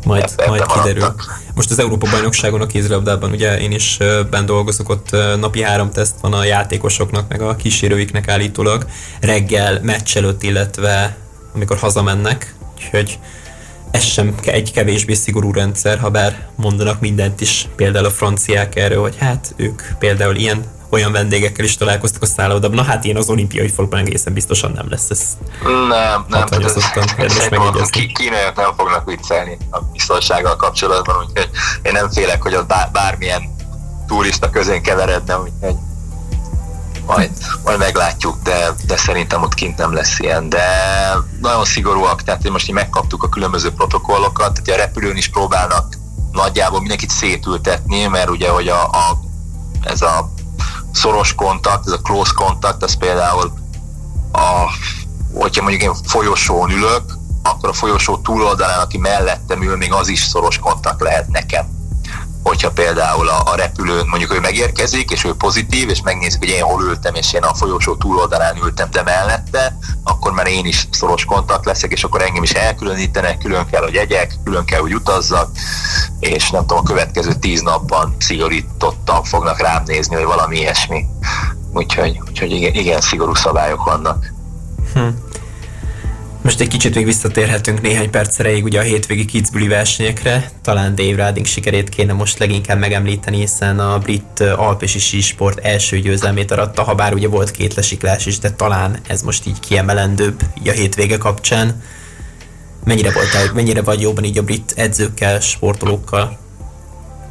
[0.05, 1.01] Majd, majd kiderül.
[1.01, 1.40] Maradtak.
[1.55, 3.99] Most az Európa Bajnokságon a kézilabdában ugye én is
[4.31, 8.87] ben dolgozok, ott napi három teszt van a játékosoknak, meg a kísérőiknek állítólag
[9.21, 11.16] reggel meccs előtt, illetve
[11.55, 13.18] amikor hazamennek, úgyhogy
[13.90, 19.01] ez sem egy kevésbé szigorú rendszer, ha bár mondanak mindent is, például a franciák erről,
[19.01, 22.77] hogy hát ők például ilyen olyan vendégekkel is találkoztak a szállodában.
[22.77, 25.37] Na hát én az olimpiai faluban egészen biztosan nem lesz ez.
[25.88, 26.46] Nem, nem.
[26.51, 28.12] Érdemes megjegyezni.
[28.12, 31.51] Kínaiak nem fognak viccelni a biztonsággal kapcsolatban, úgyhogy
[31.83, 33.42] én nem félek, hogy ott bármilyen
[34.07, 35.74] turista közén keveredne, úgyhogy
[37.07, 37.31] majd,
[37.64, 40.64] majd meglátjuk, de, de szerintem ott kint nem lesz ilyen, de
[41.40, 45.94] nagyon szigorúak, tehát most így megkaptuk a különböző protokollokat, tehát a repülőn is próbálnak
[46.33, 49.20] nagyjából mindenkit szétültetni, mert ugye, hogy a, a,
[49.83, 50.31] ez a
[50.92, 53.53] szoros kontakt, ez a close kontakt, az például
[54.33, 54.70] a,
[55.35, 57.03] hogyha mondjuk én folyosón ülök,
[57.42, 61.78] akkor a folyosó túloldalán, aki mellettem ül, még az is szoros kontakt lehet nekem
[62.48, 66.62] hogyha például a, a repülőn mondjuk ő megérkezik, és ő pozitív, és megnézik, hogy én
[66.62, 71.24] hol ültem, és én a folyosó túloldalán ültem, de mellette, akkor már én is szoros
[71.24, 75.50] kontakt leszek, és akkor engem is elkülönítenek, külön kell, hogy egyek, külön kell, hogy utazzak,
[76.20, 81.06] és nem tudom, a következő tíz napban szigorítottan fognak rám nézni, vagy valami ilyesmi.
[81.72, 84.32] Úgyhogy, úgyhogy igen, igen szigorú szabályok vannak.
[84.94, 85.08] Hm.
[86.48, 90.50] Most egy kicsit még visszatérhetünk néhány perc erejéig ugye a hétvégi Kitzbüheli versenyekre.
[90.62, 96.50] Talán Dave Riding sikerét kéne most leginkább megemlíteni, hiszen a brit alpesi sísport első győzelmét
[96.50, 100.68] aratta, ha bár ugye volt két lesiklás is, de talán ez most így kiemelendőbb így
[100.68, 101.82] a hétvége kapcsán.
[102.84, 106.38] Mennyire, volt, mennyire vagy jobban így a brit edzőkkel, sportolókkal?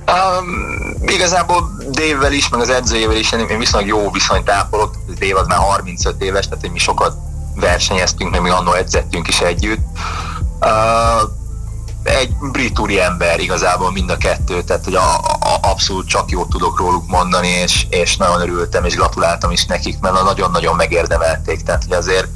[0.08, 4.96] Um, igazából Dave-vel is, meg az edzőjével is én viszonylag jó viszonyt ápolok.
[5.20, 7.27] Dave az már 35 éves, tehát mi sokat
[7.60, 9.86] versenyeztünk, meg mi annól edzettünk is együtt.
[10.60, 11.30] Uh,
[12.04, 16.80] egy brit ember igazából mind a kettő, tehát hogy a, a, abszolút csak jót tudok
[16.80, 21.98] róluk mondani, és, és nagyon örültem, és gratuláltam is nekik, mert nagyon-nagyon megérdemelték, tehát hogy
[21.98, 22.28] azért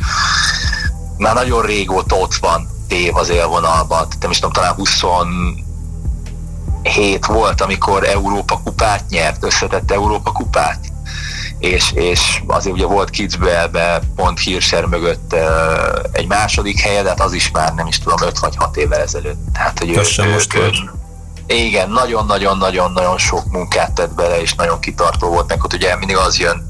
[1.18, 8.04] már nagyon régóta ott van tév az élvonalban, nem is tudom, talán 27 volt, amikor
[8.04, 10.91] Európa kupát nyert, összetett Európa kupát
[11.62, 15.36] és, és azért ugye volt Kitzbühelbe pont Hirscher mögött
[16.12, 19.00] egy második helye, de hát az is már nem is tudom 5 vagy 6 évvel
[19.00, 19.40] ezelőtt.
[19.54, 20.72] Tehát, hogy ő, ő, most ő,
[21.48, 26.40] igen, nagyon-nagyon-nagyon-nagyon sok munkát tett bele, és nagyon kitartó volt meg, hogy ugye mindig az
[26.40, 26.70] jön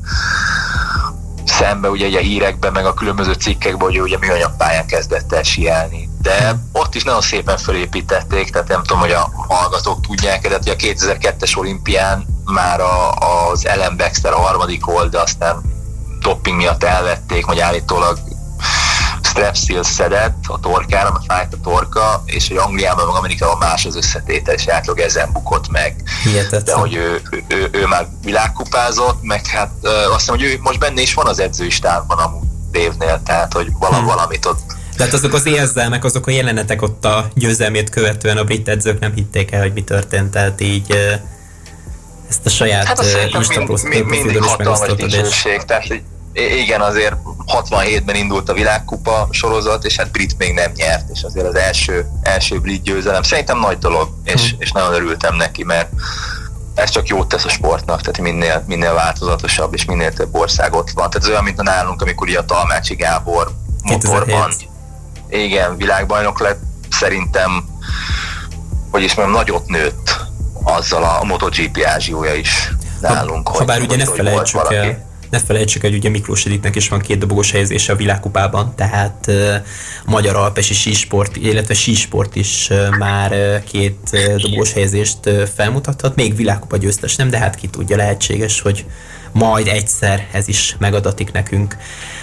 [1.46, 6.10] szembe ugye a hírekben, meg a különböző cikkekben, hogy ugye műanyag pályán kezdett el sielni.
[6.22, 10.76] De ott is nagyon szépen felépítették, tehát nem tudom, hogy a hallgatók tudják, de a
[10.76, 13.14] 2002-es olimpián már a,
[13.50, 15.62] az Ellen Baxter a harmadik volt, de aztán
[16.22, 18.20] topping miatt elvették, vagy állítólag
[19.22, 23.96] strepsil szedett a torkára, mert fájt a torka, és hogy Angliában, meg Amerikában más az
[23.96, 25.96] összetétel, és átlag ezen bukott meg.
[26.24, 26.64] Hihetetlen.
[26.64, 30.80] De hogy ő, ő, ő, ő, már világkupázott, meg hát azt hiszem, hogy ő most
[30.80, 34.06] benne is van az edzői stábban amúgy Dévnél, tehát hogy valami, hmm.
[34.06, 34.60] valamit ott
[35.02, 39.14] tehát azok az érzelmek, azok a jelenetek ott a győzelmét követően a brit edzők nem
[39.14, 41.18] hitték el, hogy mi történt, tehát így
[42.30, 45.14] ezt a saját hát Insta profilon is megosztottad.
[45.14, 45.48] És...
[45.66, 47.16] Tehát, igen, azért
[47.48, 52.06] 67-ben indult a világkupa sorozat, és hát Brit még nem nyert, és azért az első,
[52.22, 54.60] első Brit győzelem szerintem nagy dolog, és, hmm.
[54.60, 55.90] és nagyon örültem neki, mert
[56.74, 60.90] ez csak jót tesz a sportnak, tehát minél, minél változatosabb, és minél több ország ott
[60.90, 61.10] van.
[61.10, 63.52] Tehát ez olyan, mint a nálunk, amikor ugye a Talmácsi Gábor
[63.84, 64.52] motorban,
[65.32, 67.66] igen, világbajnok lett, szerintem,
[68.92, 70.20] hogy is mondjam, nagyot nőtt
[70.64, 73.48] azzal a MotoGP ázsiója is nálunk.
[73.48, 76.90] Ha, ha bár ugye ne felejtsük el, ne felejtsük el, hogy ugye Miklós Editnek is
[76.90, 79.56] van két dobogos helyezése a világkupában, tehát uh,
[80.06, 85.44] a magyar alpesi sísport, illetve sísport is uh, már uh, két uh, dobogos helyezést uh,
[85.56, 88.86] felmutathat, még világkupa győztes nem, de hát ki tudja, lehetséges, hogy
[89.32, 91.78] majd egyszer ez is megadatik nekünk.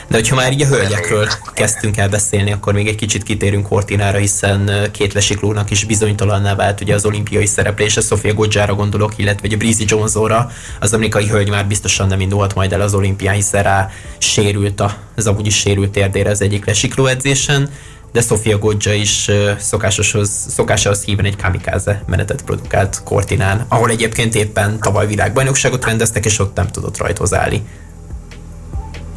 [0.09, 4.19] De hogyha már így a hölgyekről kezdtünk el beszélni, akkor még egy kicsit kitérünk Hortinára,
[4.19, 9.57] hiszen két lesiklónak is bizonytalanná vált ugye az olimpiai szereplése, Sofia Godzsára gondolok, illetve a
[9.57, 13.91] Breezy Jonesora, az amerikai hölgy már biztosan nem indult majd el az olimpián, hiszen rá
[14.19, 14.83] sérült
[15.17, 17.71] az amúgy is sérült térdére az egyik lesikló edzésen,
[18.13, 24.81] de Sofia Godzsa is szokásoshoz, szokásához híven egy kamikáze menetet produkált Cortinán, ahol egyébként éppen
[24.81, 27.67] tavaly világbajnokságot rendeztek, és ott nem tudott rajthoz állni.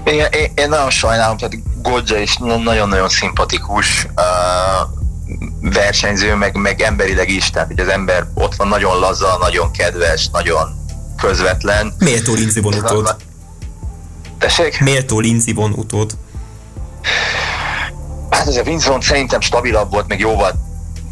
[0.04, 4.99] Én, én, én nagyon sajnálom, tehát Godzsa is nagyon-nagyon szimpatikus uh,
[5.73, 10.30] versenyző, meg, meg emberileg is, tehát hogy az ember ott van nagyon laza, nagyon kedves,
[10.30, 10.80] nagyon
[11.17, 11.93] közvetlen.
[11.97, 13.15] Méltó Lindsay von utód.
[14.38, 14.80] Tessék?
[14.80, 16.17] Méltó Lindsay von utód.
[18.32, 20.52] Hát ez a Vinzon szerintem stabilabb volt, meg jóval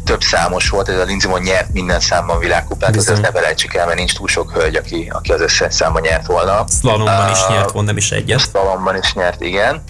[0.04, 3.86] több számos volt, ez a Linzimon nyert minden számban világkupát, az ezt ne felejtsük el,
[3.86, 6.64] mert nincs túl sok hölgy, aki, aki az összes számban nyert volna.
[6.80, 8.40] Slalomban uh, is nyert volna, nem is egyet.
[8.40, 9.82] Slalomban is nyert, igen.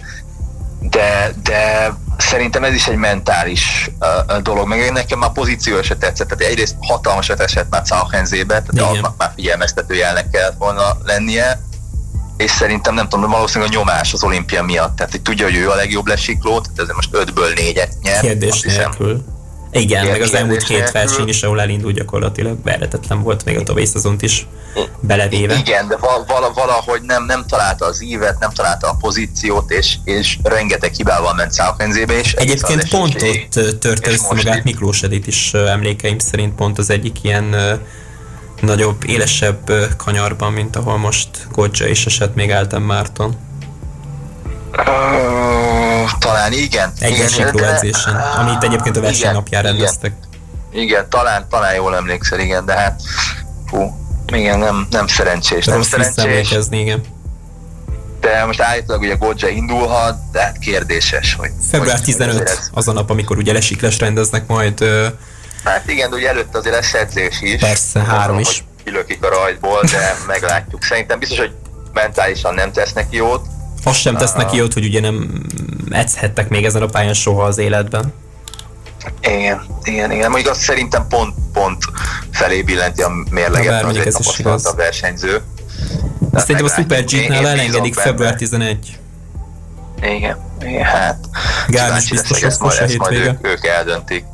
[0.80, 3.90] De, de szerintem ez is egy mentális
[4.28, 8.62] uh, dolog, meg én nekem már pozíció se tetszett, tehát egyrészt hatalmasat esett már Cauchenzébe,
[8.62, 11.60] tehát annak már figyelmeztető jelnek kellett volna lennie,
[12.40, 15.70] és szerintem nem tudom, valószínűleg a nyomás az olimpia miatt, tehát hogy tudja, hogy ő
[15.70, 18.20] a legjobb lesikló, tehát ez most 5-ből 4-et nyert.
[18.20, 19.24] Kérdés nélkül.
[19.72, 23.86] Igen, meg az elmúlt két verseny is, ahol elindult gyakorlatilag beretetlen volt még a további
[23.86, 24.46] szezont is
[25.00, 25.54] belevéve.
[25.54, 29.94] Igen, de val- val- valahogy nem, nem találta az ívet, nem találta a pozíciót, és,
[30.04, 32.32] és rengeteg hibával ment Southenzébe is.
[32.32, 37.80] Egyébként pont ott törte össze magát Miklós Edit is emlékeim szerint pont az egyik ilyen
[38.60, 43.36] nagyobb, élesebb kanyarban, mint ahol most Godzsa is esett még Elton Márton.
[44.76, 46.92] Uh, talán igen.
[46.98, 50.12] Egy edzésen, amit egyébként a versenynapján rendeztek.
[50.72, 53.00] Igen, igen, talán, talán jól emlékszel, igen, de hát
[53.66, 53.94] fú,
[54.26, 55.64] igen, nem, nem szerencsés.
[55.64, 56.66] De nem szerencsés.
[56.70, 57.00] igen.
[58.20, 61.50] De most állítólag ugye Godzsa indulhat, de hát kérdéses, hogy...
[61.70, 64.84] Február 15 az a nap, amikor ugye lesiklás rendeznek majd
[65.64, 67.60] Hát igen, de ugye előtt azért lesz edzés is.
[67.60, 68.64] Persze, három is.
[68.84, 70.82] Kilökik a rajtból, de meglátjuk.
[70.82, 71.52] Szerintem biztos, hogy
[71.92, 73.46] mentálisan nem tesz neki jót.
[73.84, 75.42] Azt sem tesz neki jót, hogy ugye nem
[75.90, 78.12] edzhettek még ezen a pályán soha az életben.
[79.22, 80.30] Igen, igen, igen.
[80.30, 81.84] Mondjuk azt szerintem pont, pont
[82.32, 85.42] felé billenti a mérleget, az egy tapasztalt a versenyző.
[86.32, 88.98] Azt szerintem a Super G-nál elengedik február 11.
[90.02, 91.18] Igen, igen, hát.
[91.68, 93.24] Gál is biztos, hogy most a hétvége.
[93.24, 94.24] Ők, ők eldöntik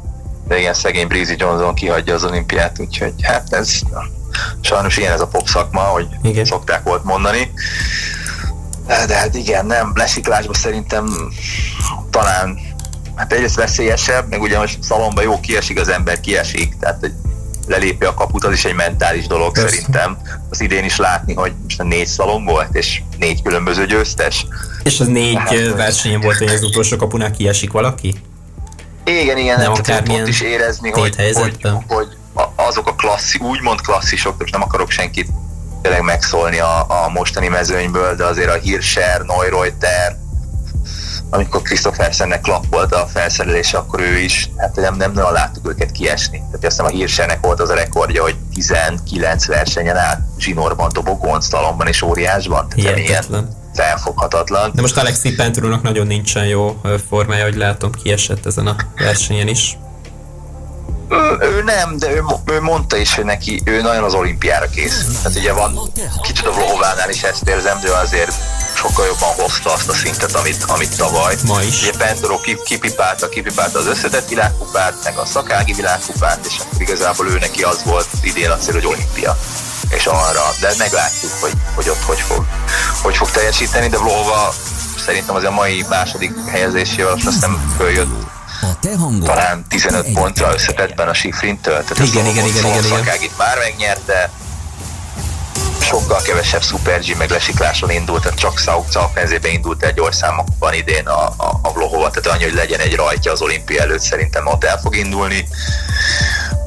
[0.48, 3.80] de igen, szegény Breezy Johnson kihagyja az olimpiát, úgyhogy hát ez
[4.60, 6.44] sajnos ilyen ez a pop szakma, hogy igen.
[6.44, 7.52] szokták volt mondani.
[8.86, 11.06] De, hát igen, nem, lesiklásban szerintem
[12.10, 12.58] talán
[13.14, 17.12] hát egyrészt veszélyesebb, meg ugye most szalomba jó kiesik az ember, kiesik, tehát hogy
[17.66, 19.68] lelépi a kaput, az is egy mentális dolog Persze.
[19.68, 20.18] szerintem.
[20.50, 24.46] Az idén is látni, hogy most a négy szalom volt, és négy különböző győztes.
[24.82, 28.14] És az négy hát, versenyen volt, hogy az utolsó kapunál kiesik valaki?
[29.06, 29.72] Igen, igen, nem,
[30.04, 31.56] pont is érezni, hogy, hogy,
[31.88, 32.08] hogy,
[32.54, 35.28] azok a klasszi, úgymond klasszisok, most nem akarok senkit
[35.82, 40.16] tényleg megszólni a, a mostani mezőnyből, de azért a Hirscher, Neureuter,
[41.30, 46.36] amikor Christophersennek klappolt a felszerelése, akkor ő is, hát nem, nem nagyon láttuk őket kiesni.
[46.36, 51.40] Tehát azt hiszem a Hirschernek volt az a rekordja, hogy 19 versenyen át zsinórban, dobogón,
[51.40, 52.68] szalomban és óriásban.
[52.68, 54.70] Tehát ilyen felfoghatatlan.
[54.74, 59.78] De most Alexi Pentrunak nagyon nincsen jó formája, hogy látom, kiesett ezen a versenyen is.
[61.08, 65.04] Ő, ő nem, de ő, ő mondta is, hogy neki ő nagyon az olimpiára kész.
[65.22, 65.78] Tehát ugye van,
[66.22, 68.32] kicsit a Vlohovánál is ezt érzem, de azért
[68.76, 71.34] sokkal jobban hozta azt a szintet, amit, amit tavaly.
[71.46, 71.82] Ma is.
[71.82, 77.38] Ugye Pentero kipipálta, kipipálta az összetett világkupát, meg a szakági világkupát, és akkor igazából ő
[77.38, 79.36] neki az volt idén a cél, hogy olimpia
[79.88, 82.46] és arra, de meglátjuk, hogy, hogy ott hogy fog,
[83.02, 84.54] hogy fog teljesíteni, de Vlova
[85.04, 90.52] szerintem az a mai második helyezésével azt hiszem följött a te hangod, talán 15 pontra
[90.52, 91.84] összetettben a Sifrintől.
[91.84, 93.22] Tehát igen, igen, igen, igen, igen.
[93.22, 94.30] itt már megnyerte,
[95.80, 101.26] sokkal kevesebb Super G meg lesikláson indult, tehát csak South indult egy országokban idén a,
[101.26, 104.78] a, a Vlohova, tehát annyi, hogy legyen egy rajtja az olimpia előtt, szerintem ott el
[104.78, 105.48] fog indulni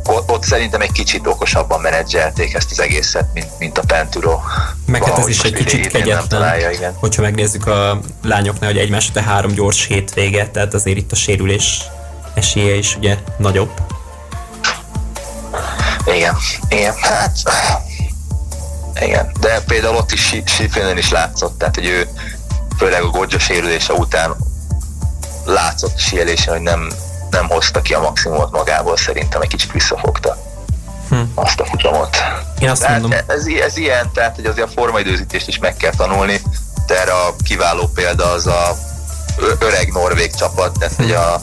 [0.08, 4.40] ott, szerintem egy kicsit okosabban menedzselték ezt az egészet, mint, mint a Penturo.
[4.86, 6.94] Meg hát ez is egy kicsit kegyetlen, találja, igen.
[7.00, 11.82] hogyha megnézzük a lányoknál, hogy egymás után három gyors hétvége, tehát azért itt a sérülés
[12.34, 13.72] esélye is ugye nagyobb.
[16.16, 16.36] Igen,
[16.70, 17.38] igen, hát
[19.02, 22.08] igen, de például ott is Sifrinen is látszott, tehát hogy ő
[22.78, 24.36] főleg a Godzsa sérülése után
[25.46, 26.90] látszott a sielésen, hogy nem,
[27.32, 30.38] nem hozta ki a maximumot magából, szerintem egy kicsit visszafogta
[31.10, 31.22] hm.
[31.36, 32.18] azt a futamot.
[32.60, 33.20] Én azt tehát mondom.
[33.28, 36.42] Ez, ez ilyen, tehát hogy azért a formaidőzítést is meg kell tanulni,
[36.86, 38.78] de erre a kiváló példa az a
[39.60, 41.42] öreg norvég csapat, tehát hogy a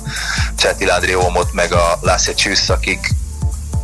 [0.57, 3.15] Csetil Andriómot meg a Lasse Csűsz, akik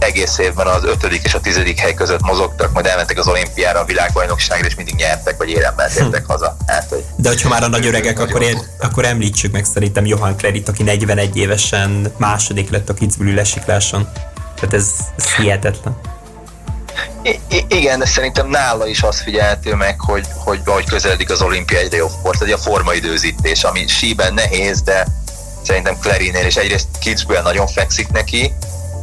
[0.02, 3.84] egész évben az ötödik és a tizedik hely között mozogtak, majd elmentek az olimpiára, a
[3.84, 6.56] világbajnokságra, és mindig nyertek, vagy éremmel tértek haza.
[6.66, 10.36] Hát, hogy De hogyha már a nagy öregek, akkor, ér, akkor említsük meg szerintem Johan
[10.36, 14.08] Kredit, aki 41 évesen második lett a Kitzbüheli lesikláson.
[14.54, 15.96] Tehát ez, ez hihetetlen.
[17.22, 21.78] I- igen, de szerintem nála is azt figyelhető meg, hogy, hogy ahogy közeledik az olimpia
[21.78, 25.06] egyre jobb sport, egy a formaidőzítés, ami síben nehéz, de
[25.62, 28.52] szerintem Clarinél és egyrészt Kitzbühel nagyon fekszik neki,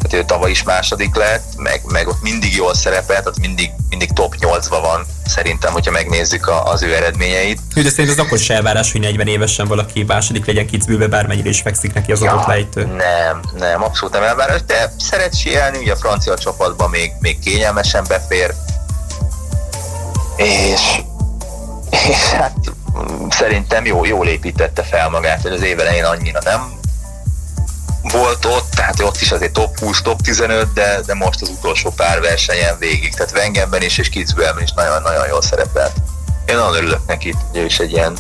[0.02, 4.14] tehát ő tavaly is második lett, meg, meg ott mindig jól szerepelt, tehát mindig, mindig
[4.14, 7.60] top 8-ban van szerintem, hogyha megnézzük a, az ő eredményeit.
[7.76, 11.50] Ő, de szerintem az akkor se elvárás, hogy 40 évesen valaki második legyen kicbülve, bármennyire
[11.50, 12.86] is fekszik neki az ja, adott lejtő.
[12.86, 18.04] Nem, nem, abszolút nem elvárás, de szeret sielni, ugye a francia csapatban még, még kényelmesen
[18.08, 18.54] befér,
[20.36, 21.02] és,
[21.92, 22.56] és hát
[23.30, 26.79] szerintem jó, jól építette fel magát, hogy az év elején annyira nem
[28.02, 31.90] volt ott, tehát ott is azért top 20, top 15, de, de most az utolsó
[31.90, 35.94] pár versenyen végig, tehát Wengenben is és Kitzbühelben is nagyon-nagyon jól szerepelt.
[36.46, 38.18] Én nagyon örülök neki, ő is egy ilyen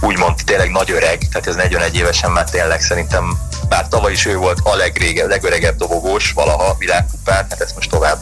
[0.00, 4.36] úgymond tényleg nagy öreg, tehát ez 41 évesen már tényleg szerintem bár tavaly is ő
[4.36, 8.18] volt a legrége, legöregebb dobogós valaha világkupán, hát ezt most tovább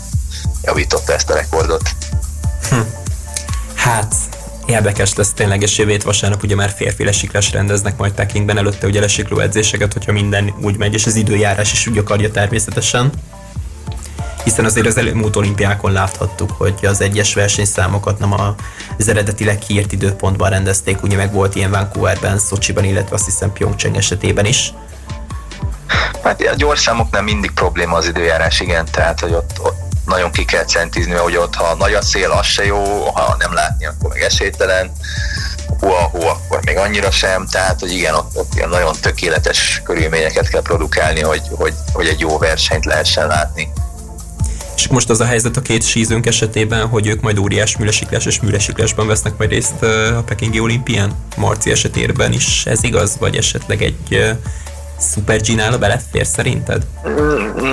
[0.63, 1.83] javította ezt a rekordot.
[2.69, 2.81] Hm.
[3.75, 4.15] Hát,
[4.73, 9.01] Érdekes lesz tényleg, és jövét vasárnap ugye már férfi lesiklás rendeznek majd Pekingben, előtte ugye
[9.01, 13.11] lesikló edzéseket, hogyha minden úgy megy, és az időjárás is úgy akarja természetesen.
[14.45, 18.35] Hiszen azért az előmúlt olimpiákon láthattuk, hogy az egyes versenyszámokat nem
[18.99, 23.97] az eredetileg kiírt időpontban rendezték, ugye meg volt ilyen Vancouverben, Szocsiban, illetve azt hiszem Pyeongchang
[23.97, 24.73] esetében is.
[26.23, 30.45] Hát a gyors számoknál mindig probléma az időjárás, igen, tehát hogy ott, ott nagyon ki
[30.45, 34.11] kell centizni, hogy ott ha nagy a szél, az se jó, ha nem látni, akkor
[34.11, 34.93] meg esélytelen,
[35.81, 40.63] hú, akkor még annyira sem, tehát hogy igen, ott, ott ilyen nagyon tökéletes körülményeket kell
[40.63, 43.73] produkálni, hogy, hogy, hogy egy jó versenyt lehessen látni.
[44.77, 48.41] És most az a helyzet a két sízőnk esetében, hogy ők majd óriás műlesiklás és
[48.41, 49.83] műlesiklásban vesznek majd részt
[50.17, 51.13] a Pekingi olimpián?
[51.37, 54.37] Marci esetében is ez igaz, vagy esetleg egy
[55.11, 56.87] Super G-nála belefér szerinted?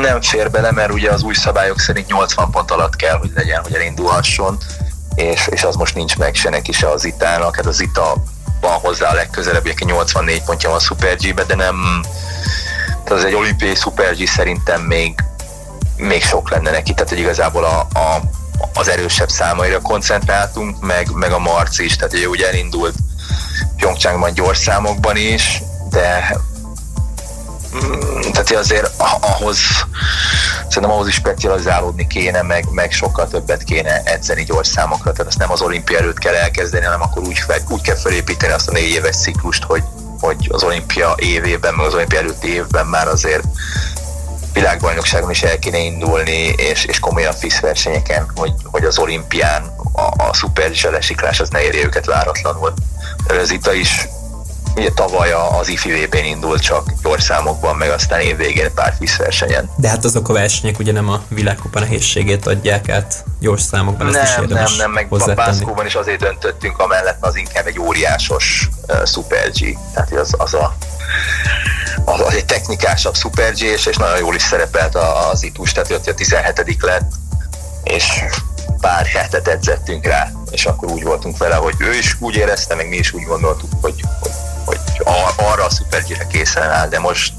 [0.02, 3.62] Nem fér bele, mert ugye az új szabályok szerint 80 pont alatt kell, hogy legyen,
[3.64, 4.58] hogy elindulhasson,
[5.16, 8.14] és, és az most nincs meg se neki se az itának, hát az ita
[8.62, 12.02] van hozzá a legközelebb, aki 84 pontja van Super G-be, de nem,
[13.04, 15.24] tehát az egy olimpiai Super G szerintem még,
[15.96, 18.22] még sok lenne neki, tehát hogy igazából a, a,
[18.74, 22.96] az erősebb számaira koncentráltunk, meg, meg a Marci is, tehát ugye úgy elindult
[23.76, 26.38] Pyeongchangban gyors számokban is, de
[28.32, 29.58] tehát azért ahhoz
[30.68, 35.38] szerintem ahhoz is specializálódni kéne, meg, meg sokkal többet kéne edzeni gyors számokra, tehát ezt
[35.38, 38.72] nem az olimpia előtt kell elkezdeni, hanem akkor úgy, fel, úgy kell felépíteni azt a
[38.72, 39.84] négy éves ciklust, hogy,
[40.20, 43.44] hogy az olimpia évében, meg az olimpia előtti évben már azért
[44.54, 49.64] világbajnokságon is el kéne indulni, és, és komolyan FISZ versenyeken, hogy, hogy az olimpián
[49.94, 52.74] a, a szuper lesiklás az ne érje őket váratlanul.
[53.28, 54.08] Ez itt is
[54.80, 59.70] Ugye tavaly az IFI VB-n indult csak gyors számokban, meg aztán évvégén pár versenyen.
[59.78, 64.22] De hát azok a versenyek ugye nem a világkupa nehézségét adják át gyors számokban, nem,
[64.22, 67.80] ezt is érdemes Nem, nem, meg a Bászkóban is azért döntöttünk amellett, az inkább egy
[67.80, 69.78] óriásos uh, Super G.
[69.94, 70.76] Tehát az, az a
[72.06, 74.96] az, az egy technikásabb Super G, és, és nagyon jól is szerepelt
[75.32, 77.12] az itus, tehát ott a 17 lett,
[77.84, 78.24] és
[78.82, 82.90] pár hetet edzettünk rá, és akkor úgy voltunk vele, hogy ő is úgy érezte, meg
[82.90, 84.32] mi is úgy gondoltuk, hogy, hogy
[84.70, 85.02] hogy
[85.36, 87.34] arra a szupergyire készen áll, de most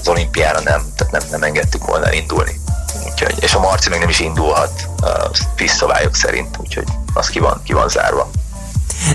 [0.00, 2.60] az olimpiára nem, tehát nem, nem engedtük volna elindulni.
[3.06, 7.60] Úgyhogy, és a Marci meg nem is indulhat a visszavályok szerint, úgyhogy az ki van,
[7.64, 8.30] ki van zárva.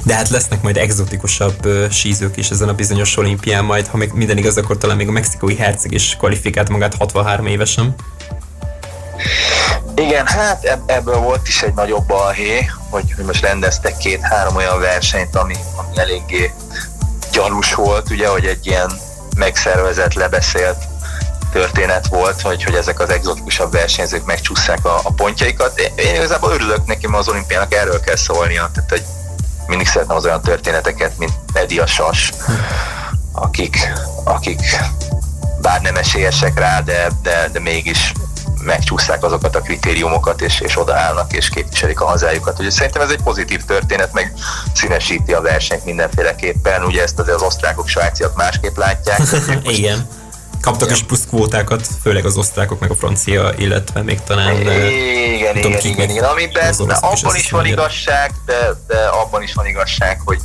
[0.04, 4.12] De hát lesznek majd exotikusabb uh, sízők is ezen a bizonyos olimpián majd, ha még
[4.14, 7.96] minden igaz, akkor talán még a mexikói herceg is kvalifikált magát 63 évesen.
[9.96, 15.36] Igen, hát ebből volt is egy nagyobb balhé, hogy, hogy most rendeztek két-három olyan versenyt,
[15.36, 16.52] ami, ami eléggé
[17.38, 18.92] gyanús volt, ugye, hogy egy ilyen
[19.36, 20.78] megszervezett, lebeszélt
[21.52, 25.80] történet volt, hogy, hogy ezek az exotikusabb versenyzők megcsúszják a, a pontjaikat.
[25.80, 28.70] Én, én igazából örülök neki, mert az olimpiának erről kell szólnia.
[28.74, 29.04] Tehát, hogy
[29.68, 32.32] mindig szeretem az olyan történeteket, mint Edi a Sas,
[33.32, 34.62] akik, akik
[35.62, 38.14] bár nem esélyesek rá, de, de, de mégis
[38.68, 42.60] megcsúszták azokat a kritériumokat, és, és odaállnak, és képviselik a hazájukat.
[42.60, 44.34] Ugye szerintem ez egy pozitív történet, meg
[44.74, 46.84] színesíti a versenyt mindenféleképpen.
[46.84, 49.22] Ugye ezt az, az osztrákok, svájciak másképp látják.
[49.78, 50.08] Igen.
[50.62, 54.56] Kaptak is plusz kvótákat, főleg az osztrákok, meg a francia, illetve még talán...
[54.56, 59.66] Igen, tudom, igen, igen, igen, amiben abban is van igazság, de, de abban is van
[59.66, 60.40] igazság, hogy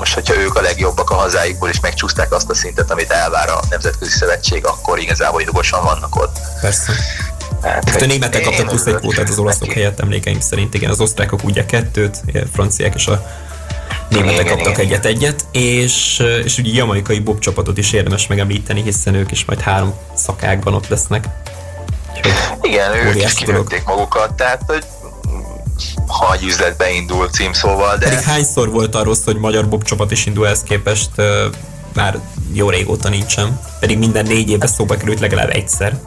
[0.00, 3.60] most, hogyha ők a legjobbak a hazáikból, és megcsúszták azt a szintet, amit elvár a
[3.70, 6.36] Nemzetközi Szövetség, akkor igazából jogosan vannak ott.
[6.60, 6.92] Persze.
[7.62, 9.74] Hát, hát a németek kaptak plusz egy kvótát az olaszok neki.
[9.74, 13.26] helyett emlékeim szerint, igen, az osztrákok ugye kettőt, a franciák és a
[14.08, 19.30] németek igen, kaptak egyet-egyet, és, és ugye jamaikai bob csapatot is érdemes megemlíteni, hiszen ők
[19.30, 21.24] is majd három szakákban ott lesznek.
[22.62, 24.84] Igen, ők is kinőtték magukat, tehát hogy
[26.06, 28.08] ha egy üzletbe indul címszóval, de...
[28.08, 31.10] Pedig hányszor volt arról hogy magyar bob csapat is indul ehhez képest,
[31.94, 32.18] már
[32.52, 33.60] jó régóta nincsen.
[33.80, 36.00] Pedig minden négy évben szóba került legalább egyszer.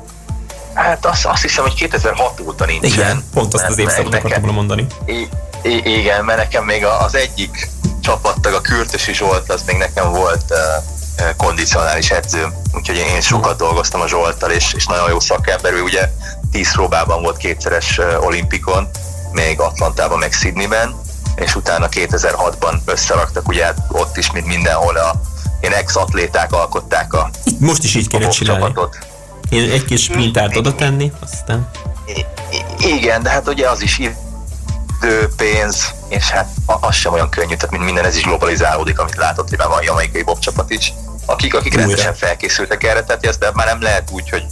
[0.74, 2.92] Hát azt, azt hiszem, hogy 2006 óta nincsen.
[2.92, 4.88] Igen, pont azt az évszakot akartam volna mondani.
[5.06, 5.30] I,
[5.64, 7.70] I, igen, mert nekem még az egyik
[8.02, 14.02] csapattag, a Kürtösi Zsolt, az még nekem volt uh, kondicionális edző, úgyhogy én sokat dolgoztam
[14.02, 16.10] a Zsolttal, és, és nagyon jó szakember, ő ugye
[16.52, 18.90] tíz próbában volt kétszeres uh, olimpikon,
[19.32, 20.96] még Atlantában, meg Sydneyben,
[21.36, 25.22] és utána 2006-ban összeraktak, ugye hát ott is, mint mindenhol a
[25.62, 28.62] ilyen ex-atléták alkották a Most is így kéne csinálni.
[28.62, 29.13] Csapatot.
[29.50, 31.70] Én egy kis mintát oda tenni, aztán...
[32.78, 37.72] Igen, de hát ugye az is idő, pénz, és hát az sem olyan könnyű, tehát
[37.72, 40.94] mint minden ez is globalizálódik, amit látott, hogy már van jamaikai bob csapat is.
[41.26, 44.44] akik, akik rendesen felkészültek erre, tehát ezt már nem lehet úgy, hogy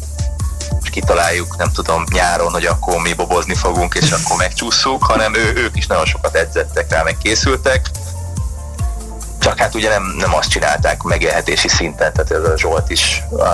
[0.92, 5.78] kitaláljuk, nem tudom, nyáron, hogy akkor mi bobozni fogunk, és akkor megcsúszunk, hanem ő, ők
[5.78, 7.90] is nagyon sokat edzettek rá, meg készültek.
[9.40, 13.46] Csak hát ugye nem, nem azt csinálták megélhetési szinten, tehát ez a Zsolt is uh,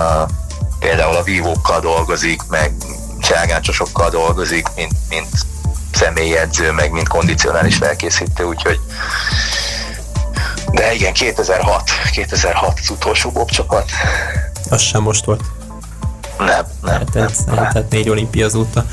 [0.88, 2.72] például a vívókkal dolgozik, meg
[3.20, 5.28] cságáncsosokkal dolgozik, mint, mint
[5.92, 8.80] személyedző, meg mint kondicionális felkészítő, úgyhogy
[10.72, 13.90] de igen, 2006, 2006 az utolsó Bob csapat.
[14.70, 15.42] Az sem most volt.
[16.38, 17.04] Nem, nem.
[17.04, 17.68] Tehát, nem, nem.
[17.68, 18.84] tehát négy olimpia azóta.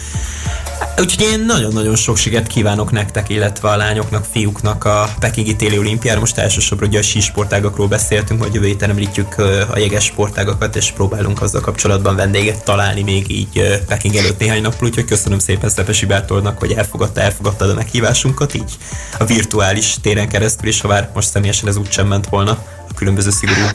[1.00, 6.20] Úgyhogy én nagyon-nagyon sok sikert kívánok nektek, illetve a lányoknak, fiúknak a Pekingi téli olimpiára.
[6.20, 9.38] Most elsősorban ugye a sísportágakról beszéltünk, hogy jövő héten említjük
[9.72, 14.88] a jeges sportágakat, és próbálunk azzal kapcsolatban vendéget találni még így Peking előtt néhány nappal.
[14.88, 18.78] Úgyhogy köszönöm szépen Szepesi Bertolnak, hogy elfogadta, elfogadtad a meghívásunkat így
[19.20, 22.52] a virtuális téren keresztül, és ha már most személyesen ez úgy sem ment volna
[22.90, 23.66] a különböző szigorú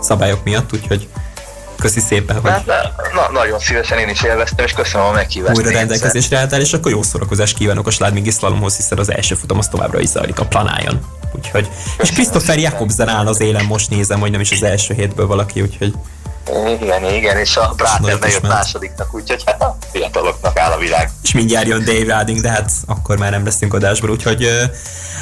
[0.00, 1.08] szabályok miatt, úgyhogy
[1.78, 2.50] Köszi szépen, hogy...
[2.50, 2.66] Hát,
[3.14, 5.56] na, nagyon szívesen én is élveztem, és köszönöm a meghívást.
[5.56, 9.58] Újra rendelkezésre álltál, és akkor jó szórakozást kívánok a Sládmingi szlalomhoz, hiszen az első futam
[9.58, 11.00] az továbbra is zajlik a planájon.
[11.36, 11.68] Úgyhogy,
[11.98, 15.60] és Christopher Jakobsen áll az élen, most nézem, hogy nem is az első hétből valaki,
[15.60, 15.94] úgyhogy
[16.66, 21.10] igen, igen, és a Bráter bejött másodiknak, úgyhogy hát a fiataloknak áll a világ.
[21.22, 24.62] És mindjárt jön Dave Riding, de hát akkor már nem leszünk adásból, úgyhogy uh,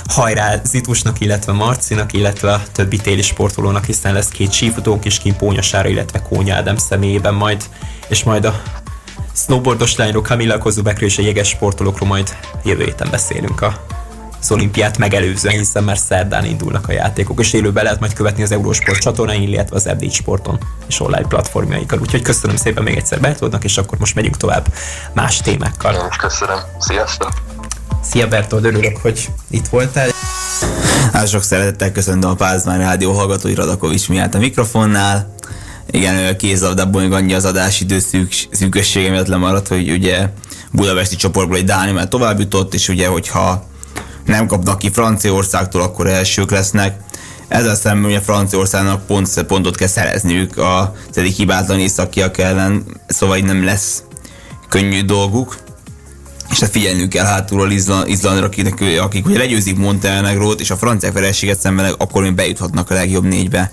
[0.09, 5.37] hajrá Zitusnak, illetve Marcinak, illetve a többi téli sportolónak, hiszen lesz két sífutónk is kint
[5.37, 7.65] Pónyasára, illetve Kónya Ádám személyében majd,
[8.09, 8.63] és majd a
[9.35, 13.87] snowboardos lányról, Kamila Kozubekről és a jeges sportolókról majd jövő héten beszélünk a
[14.51, 18.99] olimpiát megelőzően, hiszen már szerdán indulnak a játékok, és élőben lehet majd követni az Eurosport
[19.01, 21.99] csatornáin, illetve az FD Sporton és online platformjaikkal.
[22.01, 24.73] Úgyhogy köszönöm szépen még egyszer Bertoldnak, és akkor most megyünk tovább
[25.13, 25.95] más témákkal.
[25.95, 26.59] Én is köszönöm.
[26.79, 27.33] Sziasztok!
[28.03, 30.09] Szia Bertold, örülök, hogy itt voltál.
[31.13, 35.35] Hát sok szeretettel köszöntöm a Pázmány Rádió hallgatói Radakovics miatt a mikrofonnál.
[35.91, 40.29] Igen, kézlabdából még annyi az adásidő szűk, szűkössége miatt lemaradt, hogy ugye
[40.73, 43.67] budapesti csoportból egy Dániel tovább jutott, és ugye, hogyha
[44.27, 47.01] nem kapnak ki Franciaországtól, akkor elsők lesznek.
[47.49, 53.45] Ezzel szemben ugye Franciaországnak pont, pontot kell szerezniük a egyik hibátlan északiak ellen, szóval így
[53.45, 54.03] nem lesz
[54.69, 55.57] könnyű dolguk.
[56.51, 61.13] És hát figyelnünk kell hátulról Izland, Izlandra, akik, akik ugye legyőzik Montenegrót, és a franciák
[61.13, 63.73] vereséget szemben akkor még bejuthatnak a legjobb négybe.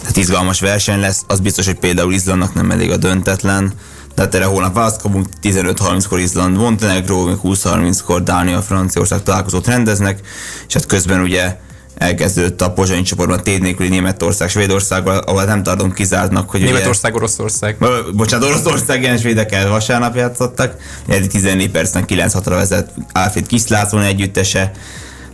[0.00, 3.72] Tehát izgalmas verseny lesz, az biztos, hogy például Izlandnak nem elég a döntetlen,
[4.14, 10.20] tehát erre holnap választ kapunk, 15-30-kor Izland, Montenegro, 20-30-kor Dánia, Franciaország találkozót rendeznek,
[10.68, 11.56] és hát közben ugye
[11.94, 17.22] elkezdődött a pozsonyi csoportban tét nélküli Németország, Svédország, ahol nem tartom kizártnak, hogy Németország, ugye,
[17.22, 17.76] Oroszország.
[18.14, 20.76] Bocsánat, Oroszország, igen, svédekkel vasárnap játszottak.
[21.08, 24.72] Eddig 14 percen 9 6 vezet Alfred Kiszlászon együttese.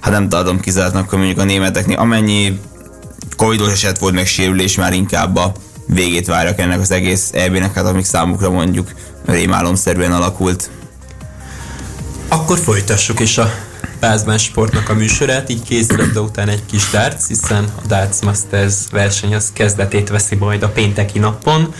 [0.00, 2.60] Hát nem tartom kizártnak, hogy mondjuk a németeknél amennyi
[3.36, 5.52] covidos eset volt, meg sérülés már inkább a
[5.94, 8.90] végét várjak ennek az egész EB-nek, hát amik számukra mondjuk
[9.26, 10.70] rémálomszerűen alakult.
[12.28, 13.52] Akkor folytassuk is a
[14.00, 19.34] Pázmán Sportnak a műsorát, így kézilabda után egy kis darts, hiszen a Darts Masters verseny
[19.34, 21.74] az kezdetét veszi majd a pénteki napon,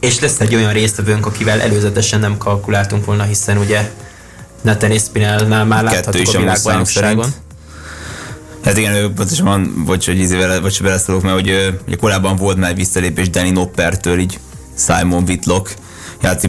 [0.00, 3.90] és lesz egy olyan résztvevőnk, akivel előzetesen nem kalkuláltunk volna, hiszen ugye
[4.62, 7.34] Nathan Espinelnál már láthatjuk a világbajnokságon.
[8.64, 13.30] Hát igen, pontosan, bocs, hogy izével, bocs, beleszólok, mert hogy ugye korábban volt már visszalépés
[13.30, 14.38] Danny Noppertől, így
[14.76, 15.74] Simon Whitlock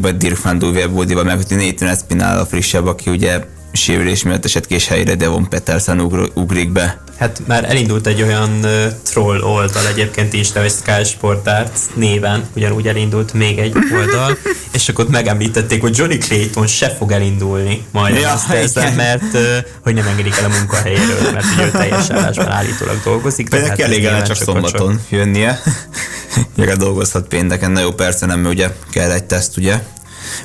[0.02, 4.68] vagy Dirk van Duvel meg hogy Nathan Espinal a frissebb, aki ugye sérülés miatt esett
[4.68, 6.00] kés helyre Devon Peterson
[6.34, 7.04] ugrik be.
[7.18, 12.50] Hát már elindult egy olyan uh, troll oldal egyébként is, hogy Sky Sport Arts néven,
[12.56, 14.38] ugyanúgy elindult még egy oldal,
[14.74, 19.58] és akkor ott megemlítették, hogy Johnny Clayton se fog elindulni majd ja, ezzel, mert uh,
[19.84, 23.48] hogy nem engedik el a munkahelyéről, mert ugye ő teljes állásban állítólag dolgozik.
[23.48, 25.02] De hát elég csak, csak szombaton csak...
[25.10, 25.60] jönnie.
[26.58, 29.80] Ugye dolgozhat pénteken, na jó, persze nem, ugye kell egy teszt, ugye?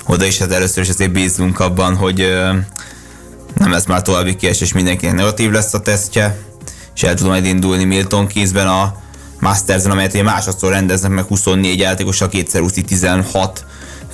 [0.06, 2.56] Oda is hát először is azért bízunk abban, hogy uh,
[3.58, 6.38] nem lesz már további kiesés, mindenkinek negatív lesz a tesztje,
[6.94, 8.94] és el tudom majd indulni Milton Keysben a
[9.40, 13.64] Masters-en, amelyet ugye másodszor rendeznek meg 24 játékossal, kétszer úszi 16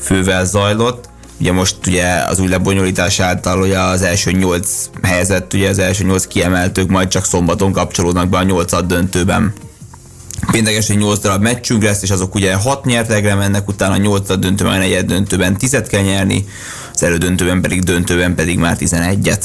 [0.01, 1.09] fővel zajlott.
[1.40, 6.05] Ugye most ugye az új lebonyolítás által ugye az első 8 helyezett, ugye az első
[6.05, 9.53] 8 kiemeltők majd csak szombaton kapcsolódnak be a 8 döntőben.
[10.51, 14.78] Péntekesen 8 darab meccsünk lesz, és azok ugye 6 nyertegre mennek, utána 8 döntőben, a
[14.78, 16.45] negyed döntőben 10 kell nyerni,
[16.95, 19.45] az elődöntőben pedig döntőben pedig már 11-et.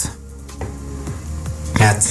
[1.73, 2.03] Hát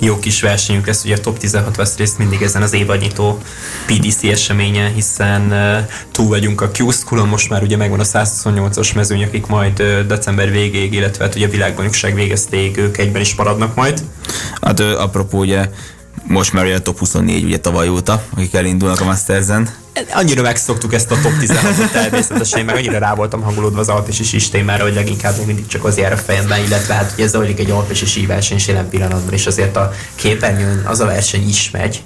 [0.00, 3.38] jó kis versenyünk lesz, ugye a top 16 vesz részt mindig ezen az évadnyitó
[3.86, 9.24] PDC eseményen, hiszen uh, túl vagyunk a q most már ugye megvan a 128-as mezőny,
[9.24, 13.74] akik majd uh, december végéig, illetve hát ugye a világbajnokság végezték, ők egyben is maradnak
[13.74, 14.02] majd.
[14.60, 15.68] Hát uh, apropó ugye
[16.26, 19.68] most már ugye a top 24 ugye tavaly óta, akik elindulnak a Masters-en.
[20.12, 24.82] Annyira megszoktuk ezt a top 16-ot természetesen, meg annyira rá voltam hangolódva az alpesi sistémára,
[24.82, 28.06] hogy leginkább még mindig csak az jár a fejemben, illetve hát ugye zajlik egy alpesi
[28.06, 32.02] síverseny is jelen pillanatban, és azért a képernyőn az a verseny is megy,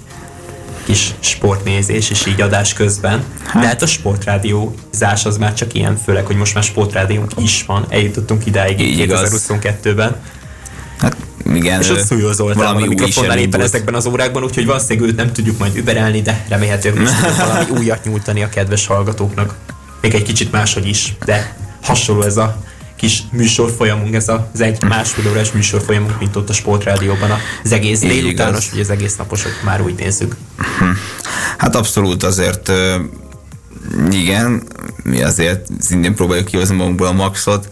[0.83, 3.23] kis sportnézés és így adás közben.
[3.45, 3.61] Hát.
[3.61, 7.85] De hát a sportrádiózás az már csak ilyen, főleg, hogy most már sportrádiónk is van,
[7.89, 10.15] eljutottunk idáig így 2022-ben.
[10.99, 11.15] Hát
[11.55, 15.15] igen, és ott Szújó Zoltán valami a mikrofonnál éppen ezekben az órákban, úgyhogy valószínűleg őt
[15.15, 19.55] nem tudjuk majd überelni, de remélhetőleg most valami újat nyújtani a kedves hallgatóknak.
[20.01, 22.57] Még egy kicsit máshogy is, de hasonló ez a
[22.95, 27.31] kis műsorfolyamunk, ez az egy másfél órás műsorfolyamunk, mint ott a sportrádióban
[27.63, 30.35] az egész délutános, vagy az egész naposok már úgy nézzük.
[31.57, 32.71] Hát abszolút azért
[34.11, 34.63] igen,
[35.03, 37.69] mi azért szintén próbáljuk kihozni magunkból a maxot,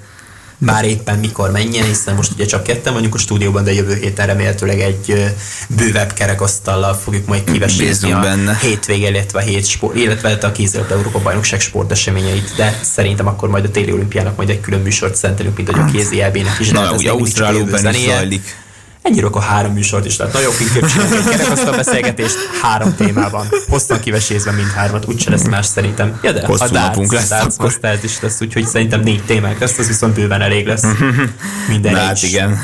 [0.58, 4.28] már éppen mikor menjen, hiszen most ugye csak ketten vagyunk a stúdióban, de jövő héten
[4.28, 5.34] remélhetőleg egy
[5.70, 8.58] bővebb kerekasztallal fogjuk majd kivesézni a benne.
[8.62, 13.66] hétvége, illetve a hét sport, illetve a kézilabda Európa bajnokság sporteseményeit, de szerintem akkor majd
[13.66, 16.24] a téli olimpiának majd egy külön műsort szentelünk, mint hogy a kézi
[16.60, 16.70] is.
[16.70, 18.66] Na, ugye Ausztrálóban is zajlik
[19.08, 20.34] ennyi a három műsort is lehet.
[20.34, 23.48] Nagyon könnyebb csinálni egy kerekasztal beszélgetést három témában.
[23.70, 26.20] Hoztam kivesézve mindhármat, úgyse lesz más szerintem.
[26.22, 29.88] Ja, de a darts, lesz darts Masters is lesz, úgyhogy szerintem négy témák lesz, az
[29.88, 30.84] viszont bőven elég lesz.
[31.70, 32.60] Minden Na, hát igen.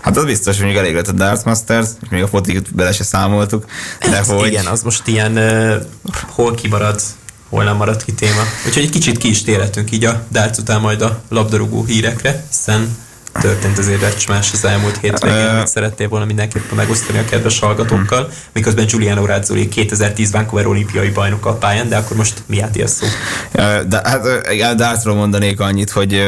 [0.00, 2.92] Hát az biztos, hogy még elég lett a Darts Masters, és még a fotikot bele
[2.92, 3.64] se számoltuk.
[4.00, 4.46] De hát, hogy...
[4.46, 5.74] Igen, az most ilyen uh,
[6.28, 7.00] hol kimarad,
[7.48, 8.42] hol nem marad ki téma.
[8.66, 12.96] Úgyhogy egy kicsit ki is térhetünk így a darts után majd a labdarúgó hírekre, hiszen
[13.32, 18.86] történt azért más az elmúlt hétvégén, amit szerettél volna mindenképpen megosztani a kedves hallgatókkal, miközben
[18.86, 23.06] Giuliano Razzoli 2010 Vancouver olimpiai bajnok a pályán, de akkor most mi át szó?
[23.88, 24.26] De, hát
[24.70, 26.22] a dartsról mondanék annyit, hogy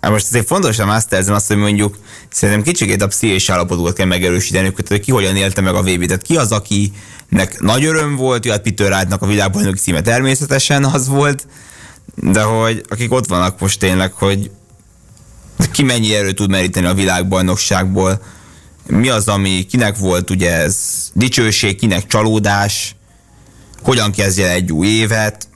[0.00, 1.98] most azért fontos a masters azt, hogy mondjuk
[2.30, 6.22] szerintem kicsikét a pszichés állapotokat kell megerősíteni, hogy ki hogyan élte meg a vb Tehát
[6.22, 11.46] ki az, akinek nagy öröm volt, hogy Peter Wright-nak a világbajnoki címe természetesen az volt,
[12.14, 14.50] de hogy akik ott vannak most tényleg, hogy
[15.70, 18.22] ki mennyi erőt tud meríteni a világbajnokságból,
[18.86, 20.76] mi az, ami kinek volt ugye ez
[21.12, 22.96] dicsőség, kinek csalódás,
[23.82, 25.48] hogyan kezdje egy új évet,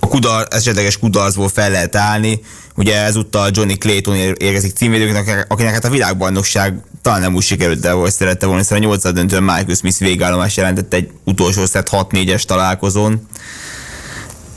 [0.00, 2.40] a kudar, esetleges kudarcból fel lehet állni,
[2.76, 7.90] ugye ezúttal Johnny Clayton érkezik címvédőknek, akinek hát a világbajnokság talán nem úgy sikerült, de
[7.90, 12.42] hogy szerette volna, hiszen a 8 döntően Michael Smith végállomás jelentett egy utolsó szett 6-4-es
[12.42, 13.26] találkozón.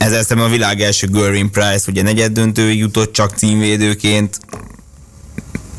[0.00, 4.38] Ezzel szemben a világ első Görin Price ugye negyed döntő jutott csak címvédőként.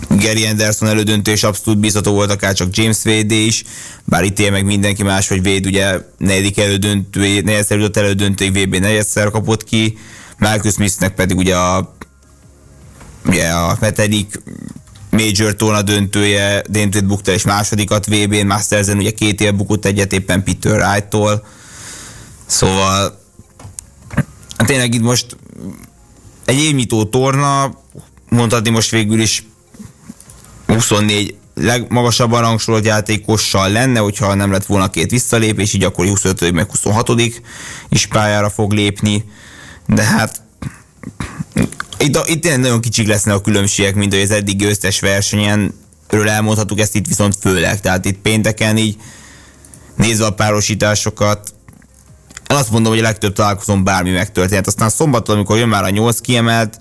[0.09, 3.63] Gary Anderson elődöntő és abszolút bízható volt akár csak James Wade is,
[4.05, 9.29] bár itt meg mindenki más, hogy Wade ugye negyedik elődöntő, negyedszer jutott elődöntőig VB negyedszer
[9.29, 9.97] kapott ki,
[10.37, 11.95] Marcus Smithnek pedig ugye a,
[13.25, 14.41] ugye a hetedik
[15.09, 20.43] Major Torna döntője, Dentred bukta és másodikat VB-n, Mastersen ugye két év bukott egyet éppen
[20.43, 21.45] Peter Wright-tól,
[22.45, 23.20] szóval
[24.61, 25.37] Hát tényleg itt most
[26.45, 27.77] egy évnyitó torna,
[28.29, 29.45] mondhatni most végül is
[30.67, 36.69] 24 legmagasabban rangsorolt játékossal lenne, hogyha nem lett volna két visszalépés, így akkor 25 meg
[36.69, 37.09] 26
[37.89, 39.25] is pályára fog lépni,
[39.87, 40.41] de hát
[41.97, 45.73] itt, itt tényleg nagyon kicsik lesznek a különbségek, mint hogy az eddig győztes versenyen,
[46.09, 48.95] ről elmondhatuk ezt itt viszont főleg, tehát itt pénteken így
[49.95, 51.53] nézve a párosításokat,
[52.51, 54.67] én azt mondom, hogy a legtöbb találkozón bármi megtörténhet.
[54.67, 56.79] Aztán szombaton, amikor jön már a nyolc kiemelt,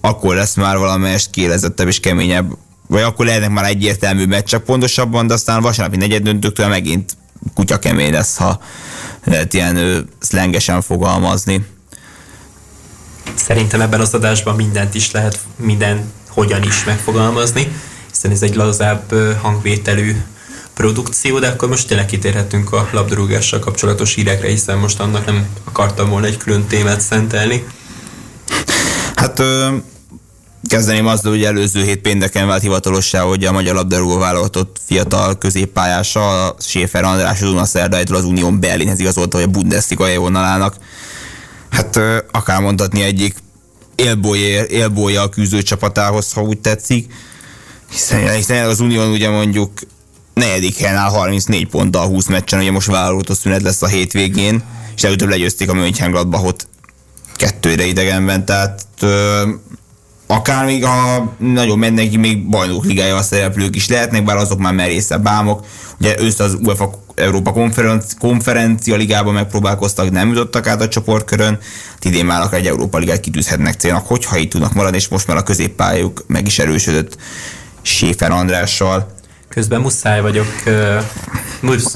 [0.00, 2.56] akkor lesz már valamelyest kélezettebb és keményebb,
[2.86, 7.16] vagy akkor lehetnek már egyértelmű meccsek pontosabban, de aztán vasárnapi negyed döntőktől megint
[7.54, 8.60] kutya kemény lesz, ha
[9.24, 11.66] lehet ilyen ő, szlengesen fogalmazni.
[13.34, 17.72] Szerintem ebben az adásban mindent is lehet, minden hogyan is megfogalmazni,
[18.10, 20.16] hiszen ez egy lazább hangvételű
[20.78, 26.08] produkció, de akkor most tényleg kitérhetünk a labdarúgással kapcsolatos hírekre, hiszen most annak nem akartam
[26.08, 27.66] volna egy külön témát szentelni.
[29.14, 29.76] Hát ö,
[30.68, 36.46] kezdeném azzal, hogy előző hét pénteken vált hivatalossá, hogy a magyar labdarúgó válogatott fiatal középpályása,
[36.46, 40.76] a Schäfer András az Unaszerdájtól az Unión Berlinhez igazolta, hogy a Bundesliga élvonalának.
[41.68, 43.34] Hát ö, akár mondhatni egyik
[44.68, 47.12] élbolya a küzdő csapatához, ha úgy tetszik.
[47.90, 49.70] Hiszen, hiszen az Unión ugye mondjuk
[50.38, 54.62] negyedik helyen áll 34 ponttal 20 meccsen, ugye most válogatott szünet lesz a hétvégén,
[54.96, 56.68] és előbb legyőzték a Mönchengladbachot
[57.36, 59.42] kettőre idegenben, tehát ö,
[60.26, 64.72] akár még a nagyon mennek még bajnok ligája a szereplők is lehetnek, bár azok már
[64.72, 65.66] merészebb álmok.
[66.00, 71.58] Ugye ősz az UEFA Európa konferenci, konferencia ligában megpróbálkoztak, nem jutottak át a csoportkörön,
[71.92, 75.26] hát idén már akár egy Európa ligát kitűzhetnek célnak, hogyha így tudnak maradni, és most
[75.26, 77.16] már a középpályuk meg is erősödött
[77.82, 79.16] Séfer Andrással
[79.48, 80.46] közben muszáj vagyok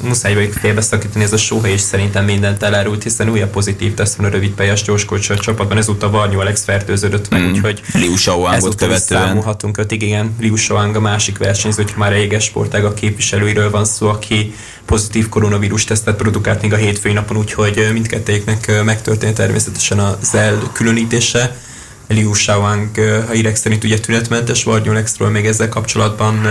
[0.03, 4.27] muszáj vagyok félbeszakítani, ez a sóhely és szerintem mindent elárult, hiszen újabb pozitív tesz van
[4.27, 7.51] a rövid pályás gyorskocsó csapatban, ezúttal Varnyó Alex fertőződött meg, mm.
[7.51, 9.27] úgyhogy Liu Shaoangot követően.
[9.27, 13.71] Számolhatunk ötig, igen, Liu Shaoang a másik versenyző, hogy már a éges sportág a képviselőiről
[13.71, 19.99] van szó, aki pozitív koronavírus tesztet produkált még a hétfői napon, úgyhogy mindkettőjüknek megtörtént természetesen
[19.99, 21.57] az elkülönítése.
[22.09, 22.99] Liu Shaoang
[23.29, 26.47] a hírek szerint ugye tünetmentes, Varnyolexről még ezzel kapcsolatban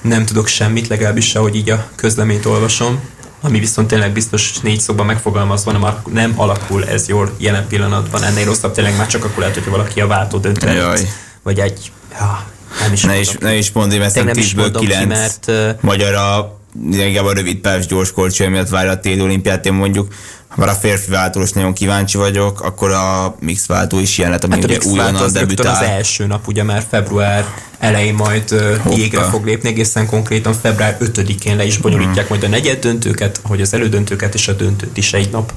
[0.00, 3.00] nem tudok semmit, legalábbis se, hogy így a közleményt olvasom.
[3.40, 8.22] Ami viszont tényleg biztos négy szóban megfogalmazva nem, nem alakul ez jól jelen pillanatban.
[8.22, 10.98] Ennél rosszabb tényleg már csak akkor lehet, hogy valaki a váltó döntve
[11.42, 12.46] vagy egy, ja,
[12.80, 16.60] nem is ne is, ne is mondom, mert 10-ből 9 mert, magyar a
[16.90, 20.14] inkább a rövid gyors gyorskolcsó miatt várja a téli olimpiát, én mondjuk
[20.56, 24.54] ha a férfi váltós nagyon kíváncsi vagyok, akkor a mix váltó is ilyen lett, ami
[24.54, 25.74] hát ugye újonnan debütál.
[25.74, 27.46] az első nap, ugye már február
[27.78, 28.50] elején majd
[28.82, 28.96] Hoppa.
[28.96, 32.36] jégre fog lépni, egészen konkrétan február 5-én le is bonyolítják hmm.
[32.36, 35.52] majd a negyed döntőket, hogy az elődöntőket és a döntőt is egy nap.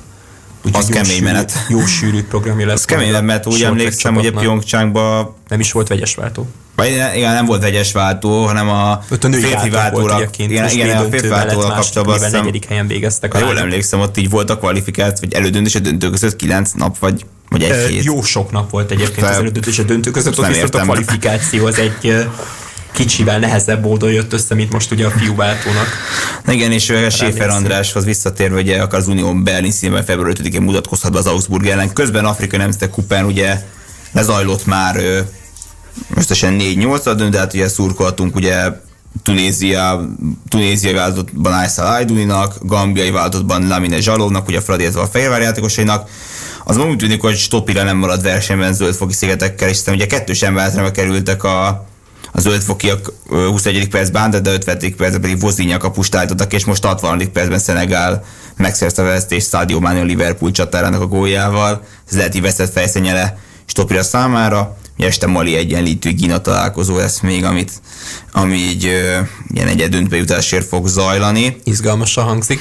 [0.66, 1.66] Úgy az kemény sűrű, menet.
[1.70, 2.76] Jó sűrű programja lesz.
[2.76, 6.47] Az kemény mert úgy emlékszem, hogy a Pyeongchangban nem is volt vegyes váltó.
[6.76, 10.30] Vagy igen, nem volt vegyes váltó, hanem a, a férfi váltóra.
[10.38, 13.34] Igen, igen, a férfi váltóra kapcsolatban azt negyedik helyen végeztek.
[13.34, 16.99] Ha jól emlékszem, ott így volt a kvalifikált, vagy elődöntés a döntő között kilenc nap,
[16.99, 18.03] vagy, vagy egy hét.
[18.03, 21.80] Jó sok nap volt egyébként az elődöntés a döntő között, ott viszont a kvalifikáció az
[21.80, 22.28] egy
[22.96, 25.88] kicsivel nehezebb módon jött össze, mint most ugye a fiúváltónak.
[26.48, 31.12] Igen, és a Séfer Andráshoz visszatérve, ugye akar az Unió Berlin színben február 5-én mutatkozhat
[31.12, 31.93] be az Augsburg ellen.
[31.93, 33.62] Közben Afrika Nemzetek Kupán ugye
[34.12, 34.96] lezajlott már
[36.16, 38.84] összesen 4-8 dönt, de hát ugye szurkoltunk ugye
[39.24, 40.10] Tunézia,
[40.50, 46.10] tunéziai váltottban Aysal Ayduninak, gambiai váltottban Lamine Zsalóvnak, ugye Fradi, a fehérvár játékosainak.
[46.64, 51.43] Az úgy tűnik, hogy Stopira nem marad versenyben zöldfoki szigetekkel, és ugye kettős embertre kerültek
[51.43, 51.86] a,
[52.36, 53.89] a zöldfokiak 21.
[53.89, 54.95] percben, de 50.
[54.97, 57.31] percben pedig Vozinja kapust állítottak, és most 60.
[57.31, 58.23] percben Szenegál
[58.57, 61.83] megszerzte a vezetést Sadio Mane a Liverpool csatárának a góljával.
[62.09, 67.72] Ez lehet, hogy veszett fejszenyele Stopira számára este Mali egyenlítő Gina találkozó lesz még, amit,
[68.32, 69.20] ami így ö,
[69.54, 71.58] ilyen egyedöntbe jutásért fog zajlani.
[71.64, 72.60] Izgalmasan hangzik.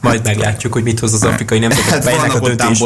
[0.00, 2.82] Majd meglátjuk, hogy mit hoz az afrikai nemzetek, hát melynek a döntés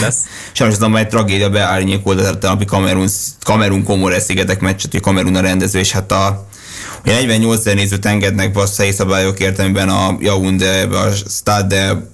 [0.00, 0.18] lesz.
[0.52, 3.08] Sajnos az egy tragédia beárnyékolt a tanapi Kamerun,
[3.42, 6.46] Kamerun Komore szigetek meccset, hogy Kamerun a rendező, és hát a
[7.04, 12.10] Ugye 48 ezer nézőt engednek be a szabályok értelmében a Yaoundé, a Stade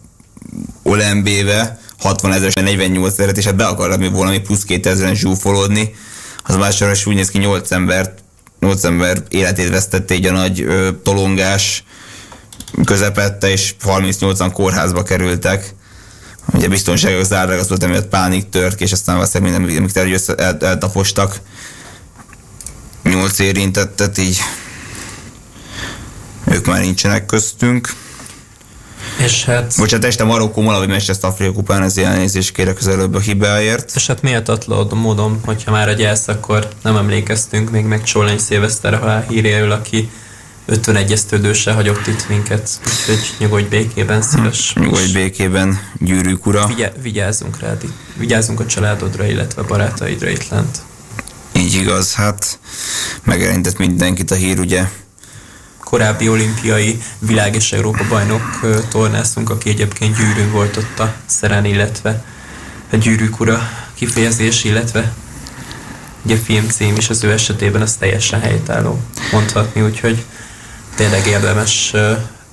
[0.82, 5.94] Olembébe, 60 ezer, 48 ezeret, és hát be akarnak még plusz 2000-en zsúfolódni
[6.50, 8.18] az már sajnos úgy néz ki 8 embert,
[8.60, 11.84] 8 ember életét vesztette egy a nagy ö, tolongás
[12.84, 15.74] közepette, és 38-an kórházba kerültek.
[16.52, 21.40] Ugye biztonságos zárragasztott, emiatt pánik tört, és aztán valószínűleg minden, el, el, eltapostak
[23.02, 24.38] 8 érintettet, így
[26.46, 27.94] ők már nincsenek köztünk.
[29.18, 29.74] És hát...
[29.76, 33.92] Bocsánat, este Marokkó valahogy ezt Afrika kupán, ez elnézést kérek az előbb a hibáért.
[33.94, 38.98] És hát méltatlan módon, hogyha már a gyász, akkor nem emlékeztünk még meg Csollány Szilveszter
[38.98, 40.10] halál híréről, aki
[40.66, 44.74] 51 esztődőse hagyott itt minket, úgyhogy nyugodj békében, szíves.
[44.74, 46.66] Nyugodj békében, gyűrűk ura.
[46.66, 47.84] Vigy- vigyázzunk rád,
[48.16, 50.78] vigyázzunk a családodra, illetve barátaidra itt lent.
[51.52, 52.58] Így igaz, hát
[53.24, 54.88] megerintett mindenkit a hír, ugye
[55.90, 62.24] korábbi olimpiai világ és Európa bajnok tornászunk, aki egyébként gyűrűn volt ott a szeren, illetve
[62.92, 65.12] a gyűrűk ura kifejezés, illetve
[66.22, 69.00] ugye filmcím is az ő esetében az teljesen helytálló
[69.32, 70.24] mondhatni, úgyhogy
[70.94, 71.94] tényleg érdemes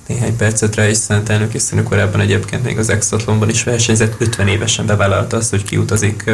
[0.06, 4.86] néhány percet rá is szentelnünk, hiszen korábban egyébként még az Exatlonban is versenyzett, 50 évesen
[4.86, 6.30] bevállalta azt, hogy kiutazik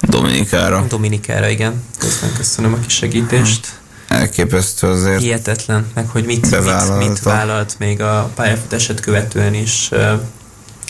[0.00, 0.86] Dominikára.
[0.88, 1.82] Dominikára, igen.
[1.98, 3.79] Köszönöm, köszönöm a kis segítést
[4.10, 5.20] elképesztő azért.
[5.20, 9.90] Hihetetlen, meg hogy mit, mit, mit vállalt még a pályafutását követően is,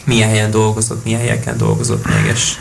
[0.05, 2.53] milyen helyen dolgozott, milyen helyeken dolgozott még, és,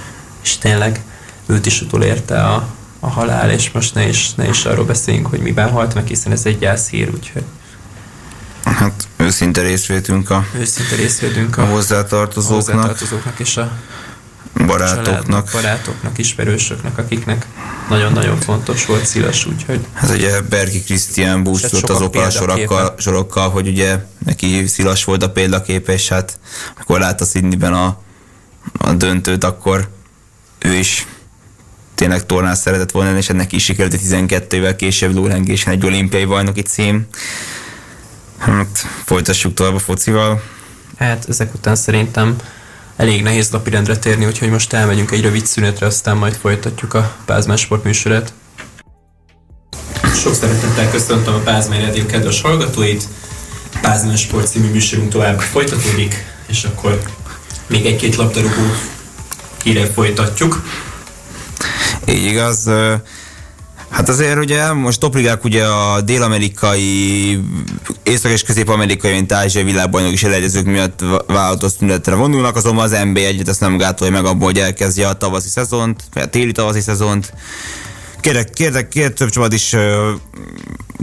[0.43, 1.01] és tényleg
[1.45, 2.68] őt is utolérte a,
[2.99, 6.32] a halál, és most ne is, ne is arról beszéljünk, hogy miben halt meg, hiszen
[6.32, 7.43] ez egy gyászhír, úgyhogy
[8.64, 12.76] Hát őszinte részvétünk a, őszinte részvétünk a, a hozzátartozóknak.
[12.76, 13.72] Hozzátartozóknak és a
[14.54, 15.50] barátoknak.
[15.52, 17.45] barátoknak, ismerősöknek, akiknek
[17.89, 19.80] nagyon-nagyon fontos volt Szilas, úgyhogy...
[19.93, 25.30] Hát ugye Berki Krisztián búcsúzott azokkal a sorokkal, sorokkal, hogy ugye neki Szilas volt a
[25.30, 26.39] példaképe, és hát
[26.80, 27.97] akkor látta Sydneyben a,
[28.78, 29.89] a döntőt, akkor
[30.60, 31.08] ő is
[31.95, 36.62] tényleg tornás szeretett volna, és ennek is sikerült 12 évvel később lórengésen egy olimpiai bajnoki
[36.62, 37.08] cím.
[38.38, 40.41] Hát folytassuk tovább a focival.
[40.97, 42.36] Hát ezek után szerintem
[43.00, 47.58] elég nehéz napirendre térni, úgyhogy most elmegyünk egy rövid szünetre, aztán majd folytatjuk a Pázmán
[47.58, 48.34] Sport műsorát.
[50.16, 53.04] Sok szeretettel köszöntöm a Pázmán Rádió kedves hallgatóit.
[53.82, 57.00] Pázman Sport című műsorunk tovább folytatódik, és akkor
[57.68, 58.72] még egy-két labdarúgó
[59.64, 60.64] híre folytatjuk.
[62.06, 62.70] Így igaz.
[63.90, 67.40] Hát azért ugye most topligák ugye a dél-amerikai,
[68.04, 73.20] észak- és közép-amerikai, mint ázsiai világbajnok is elegyezők miatt vállalatos tünetre vonulnak, azonban az NBA
[73.20, 76.82] egyet ezt nem gátolja meg abból, hogy elkezdje a tavaszi szezont, vagy a téli tavaszi
[76.82, 77.34] szezont.
[78.22, 79.76] Kérek, kérek, kérek több csapat is,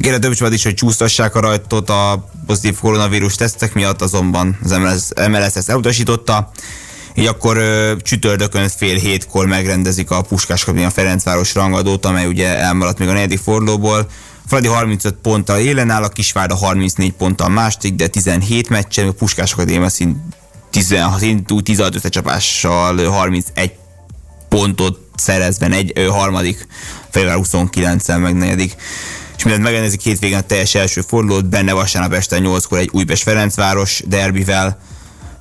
[0.00, 4.70] kérek több csapat is, hogy csúsztassák a rajtot a pozitív koronavírus tesztek miatt, azonban az
[4.70, 6.50] MLS, MLS ezt elutasította.
[7.18, 12.98] Így akkor ö, csütörtökön fél hétkor megrendezik a Puskás a Ferencváros rangadót, amely ugye elmaradt
[12.98, 14.08] még a negyedik fordulóból.
[14.46, 19.52] Fradi 35 ponttal élen áll, a Kisvárda 34 ponttal második, de 17 meccsen, a Puskás
[19.52, 20.16] Akadémia szint
[20.70, 21.22] 16,
[21.62, 23.72] 16 összecsapással 31
[24.48, 26.66] pontot szerezve egy ö, harmadik,
[27.10, 28.74] február 29-en meg negyedik.
[29.36, 34.02] És mindent megrendezik hétvégén a teljes első fordulót, benne vasárnap este 8-kor egy Újpest Ferencváros
[34.06, 34.78] derbivel,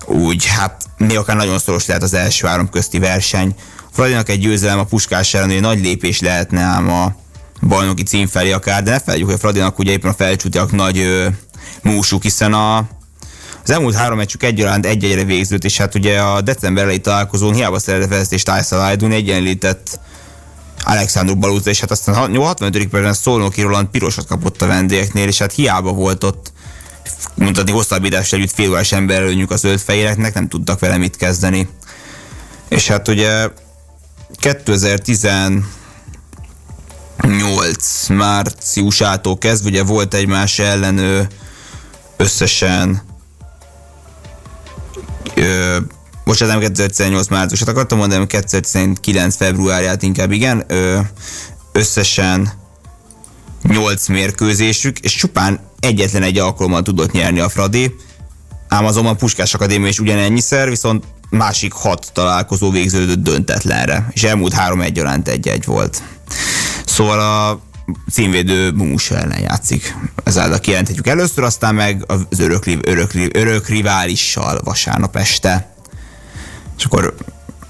[0.06, 3.56] úgy hát még akár nagyon szoros lehet az első három közti verseny.
[3.92, 7.16] Fradinak egy győzelem a Puskás ellen, nagy lépés lehetne ám a
[7.62, 10.98] bajnoki cím felé akár, de ne felejtjük, hogy a Fradinak ugye éppen a felcsútiak nagy
[10.98, 11.28] ö,
[11.84, 12.78] músuk, hiszen a,
[13.64, 17.80] az elmúlt három meccsük egyaránt egy-egyre végződött, és hát ugye a december elejé találkozón hiába
[17.80, 20.00] szerette fejlesztést Tyson Aydun egyenlített
[20.84, 22.88] Alexandru Balúza, és hát aztán 65.
[22.88, 26.52] percben Szolnoki Roland pirosat kapott a vendégeknél, és hát hiába volt ott
[27.34, 31.70] mutatni hosszabbítás együtt félórás ember előnyük a zöld fehéreknek, nem tudtak vele mit kezdeni.
[32.70, 33.50] És hát ugye
[34.34, 35.68] 2018
[38.08, 41.28] márciusától kezdve ugye volt egymás ellen
[42.18, 43.02] összesen
[45.36, 45.78] ö,
[46.26, 51.00] bocsánat, nem 2018 márciusát akartam mondani, 2019 februárját inkább igen, ö,
[51.72, 52.52] összesen
[53.64, 57.96] 8 mérkőzésük, és csupán egyetlen egy alkalommal tudott nyerni a Fradi,
[58.68, 64.82] ám azonban Puskás Akadémia is ugyanennyiszer, viszont másik hat találkozó végződött döntetlenre, és elmúlt három
[64.82, 66.04] egyaránt egy-egy volt.
[66.86, 67.60] Szóval a
[68.12, 69.96] címvédő Mumus ellen játszik.
[70.24, 75.76] Ezáltal kijelenthetjük először, aztán meg az örök, örök, örök riválissal vasárnap este.
[76.78, 77.16] És akkor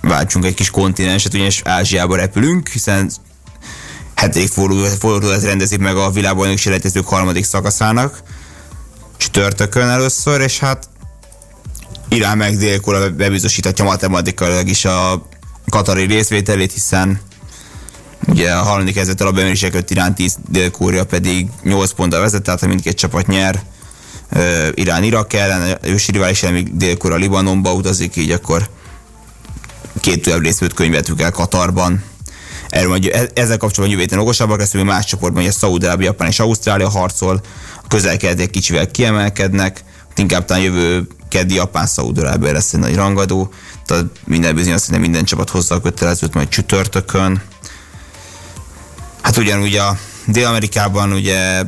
[0.02, 3.12] váltsunk egy kis kontinenset, ugyanis Ázsiába repülünk, hiszen
[4.16, 4.50] hetedik
[5.00, 8.24] fordulat rendezik meg a világbajnok selejtezők harmadik szakaszának,
[9.18, 10.90] csütörtökön először, és hát
[12.10, 15.28] Irán meg dél bebizosíthatja matematikailag is a
[15.70, 17.20] katari részvételét, hiszen
[18.28, 20.72] ugye a harmadik helyzet a bemerések Irán 10, dél
[21.04, 23.64] pedig 8 ponttal vezet, tehát ha mindkét csapat nyer,
[24.74, 28.70] Irán Irak ellen, ősi rivális ellen, még dél Libanonba utazik, így akkor
[30.00, 32.04] két újabb részvőt könyvetük el Katarban.
[32.76, 36.06] Erről majd e- ezzel kapcsolatban jövő héten okosabbak leszünk, hogy más csoportban, hogy a Szaúd-Arábia,
[36.06, 37.42] Japán és Ausztrália harcol,
[37.84, 38.18] a közel
[38.52, 39.84] kicsivel kiemelkednek,
[40.16, 43.54] inkább talán jövő keddi Japán Szaúd-Arábia lesz egy nagy rangadó,
[43.86, 47.42] tehát minden bizony azt minden csapat hozza a kötelezőt majd csütörtökön.
[49.22, 51.62] Hát ugyanúgy a Dél-Amerikában ugye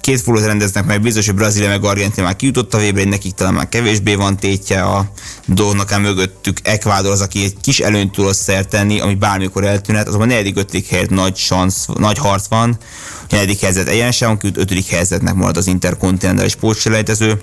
[0.00, 3.54] két fordulót rendeznek meg, biztos, hogy Brazília meg Argentina már kijutott a vébre, nekik talán
[3.54, 5.12] már kevésbé van tétje a
[5.46, 10.06] dolgnak, ám mögöttük Ecuador az, aki egy kis előnyt tud szert tenni, ami bármikor eltűnhet,
[10.06, 12.78] azonban a negyedik, ötödik helyet nagy szansz, nagy harc van,
[13.20, 17.40] a negyedik helyzet egyenesen, a ötödik helyzetnek marad az interkontinentális pótselejtező.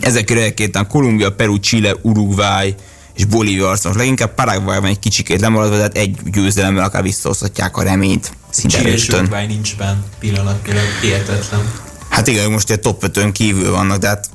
[0.00, 0.52] Ezek körül
[0.88, 2.74] Kolumbia, Peru, Chile, Uruguay,
[3.18, 3.96] és Bolívia arcos.
[3.96, 8.32] Leginkább Paraguay van egy kicsikét lemaradva, tehát egy győzelemmel akár visszahozhatják a reményt.
[8.58, 11.72] Szinte és Uruguay nincs benne pillanatnyilag, hihetetlen.
[12.08, 14.30] Hát igen, most egy top 5 kívül vannak, de hát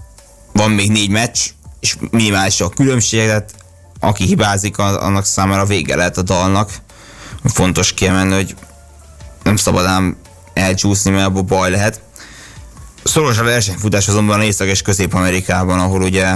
[0.51, 1.39] van még négy meccs,
[1.79, 3.55] és minimális a különbség, tehát
[3.99, 6.71] aki hibázik, annak számára vége lehet a dalnak.
[7.43, 8.55] Fontos kiemelni, hogy
[9.43, 10.17] nem szabad ám
[10.53, 12.01] elcsúszni, mert abból baj lehet.
[13.03, 16.35] Szoros a versenyfutás azonban Észak- és Közép-Amerikában, ahol ugye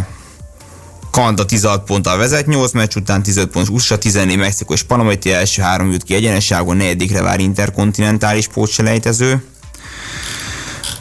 [1.12, 5.26] Kanada 16 ponttal vezet, 8 meccs után 15 pont USA, 14 Mexikó és Panama, itt
[5.26, 9.44] első három jut ki egyenesságon, negyedikre vár interkontinentális pótselejtező.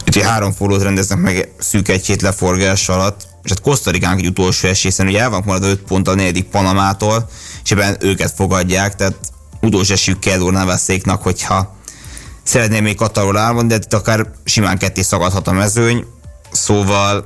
[0.04, 4.68] Itt három fordulót rendeznek meg szűk egy hét leforgás alatt, és hát Kosztarikánk egy utolsó
[4.68, 7.28] esélyen, ugye el van maradva 5 pont a negyedik Panamától,
[7.64, 9.14] és ebben őket fogadják, tehát
[9.60, 11.76] utolsó esélyük kell Navaszéknak, hogyha
[12.42, 16.04] szeretném még Katarról álmodni, de itt akár simán ketté szagadhat a mezőny,
[16.52, 17.24] szóval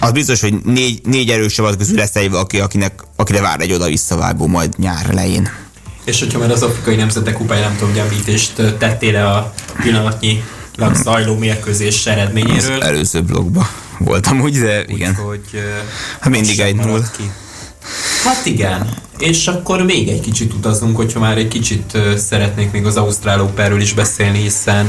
[0.00, 3.72] az biztos, hogy négy, négy erős csapat közül lesz egy valaki, akinek, akire vár egy
[3.72, 5.48] oda-visszavágó majd nyár elején.
[6.04, 10.42] És hogyha már az afrikai nemzetek kupája nem tudom, említést tettél le a pillanatnyi
[10.92, 12.80] zajló mérkőzés eredményéről.
[12.80, 15.10] Az előző blogban voltam úgy, de igen.
[15.10, 15.62] Úgy, hogy
[16.20, 17.02] hát mindig egy null.
[18.24, 22.96] Hát igen, És akkor még egy kicsit utazunk, hogyha már egy kicsit szeretnék még az
[22.96, 24.86] Ausztrál Operről is beszélni, hiszen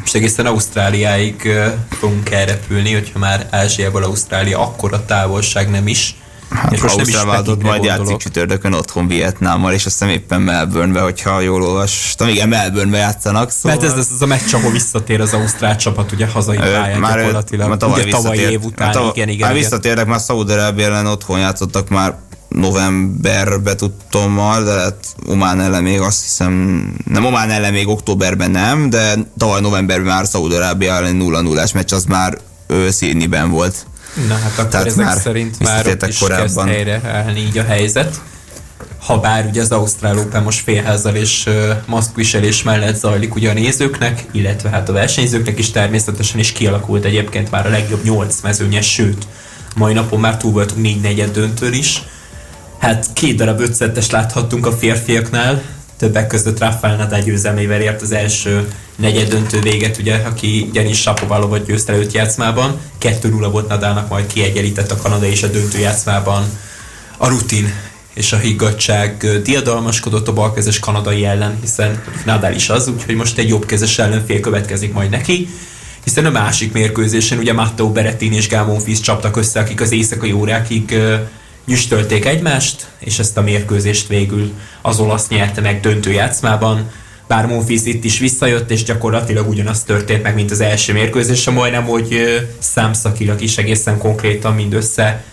[0.00, 1.48] most egészen Ausztráliáig
[1.88, 6.16] fogunk elrepülni, hogyha már Ázsiából Ausztrália akkora távolság nem is.
[6.50, 11.00] Hát és most Ausztrál váltott majd játszik csütörtökön otthon Vietnámmal, és azt hiszem éppen Melbourne-be,
[11.00, 12.28] hogyha jól olvastam.
[12.28, 13.50] Igen, Melbourne-be játszanak.
[13.50, 13.78] Szóval...
[13.78, 17.16] Mert ez, ez az a meccs, ahol visszatér az Ausztrál csapat, ugye hazai pályán már
[17.16, 17.68] gyakorlatilag.
[17.68, 19.48] Már tavaly, ugye tavaly év után, már tavaly, igen, igen.
[19.48, 22.16] Már visszatérnek, már Szaúd-Arábia ellen otthon játszottak már
[22.48, 28.90] novemberbe tudtommal, de hát Omán ellen még azt hiszem, nem Omán ellen még októberben nem,
[28.90, 32.38] de tavaly novemberben már Szaúd-Arábia ellen 0-0-ás meccs, az már
[32.90, 33.86] Széniben volt.
[34.28, 36.44] Na hát akkor Tehát ezek már szerint már ott is korábban.
[36.44, 38.20] kezd helyreállni így a helyzet.
[39.00, 41.48] Ha bár ugye az Ausztrál Open most félházzal és
[41.86, 47.50] maszkviselés mellett zajlik ugye a nézőknek, illetve hát a versenyzőknek is természetesen is kialakult egyébként
[47.50, 49.26] már a legjobb nyolc mezőnyes, sőt,
[49.76, 52.02] mai napon már túl voltunk négy negyed döntől is.
[52.78, 55.62] Hát két darab ötszettes láthattunk a férfiaknál,
[56.04, 61.66] többek között Rafael Nadal győzelmével ért az első negyed döntő véget, ugye, aki Janis Sapovalovat
[61.66, 62.80] győzte előtt játszmában.
[63.00, 66.44] 2-0 volt Nadalnak, majd kiegyenlített a Kanada és a döntő játszmában
[67.16, 67.74] a rutin
[68.14, 73.48] és a higgadság diadalmaskodott a balkezes kanadai ellen, hiszen Nadal is az, úgyhogy most egy
[73.48, 75.48] jobbkezes ellenfél következik majd neki
[76.04, 80.32] hiszen a másik mérkőzésen ugye Matteo Berettini és Gámon Fisz csaptak össze, akik az éjszakai
[80.32, 80.98] órákig
[81.66, 84.52] nyüstölték egymást, és ezt a mérkőzést végül
[84.82, 86.90] az olasz nyerte meg döntő játszmában.
[87.26, 91.84] Bár Monfils itt is visszajött, és gyakorlatilag ugyanaz történt meg, mint az első mérkőzés, majdnem,
[91.84, 95.24] hogy számszakilag is egészen konkrétan mindössze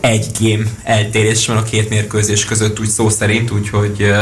[0.00, 4.12] egy game eltérés van a két mérkőzés között, úgy szó szerint, úgyhogy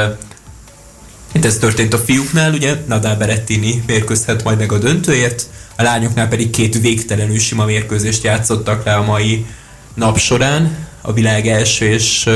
[1.32, 5.46] itt ez történt a fiúknál, ugye Nadal Berettini mérkőzhet majd meg a döntőért,
[5.76, 9.46] a lányoknál pedig két végtelenül sima mérkőzést játszottak le a mai
[9.94, 12.30] nap során a világ első és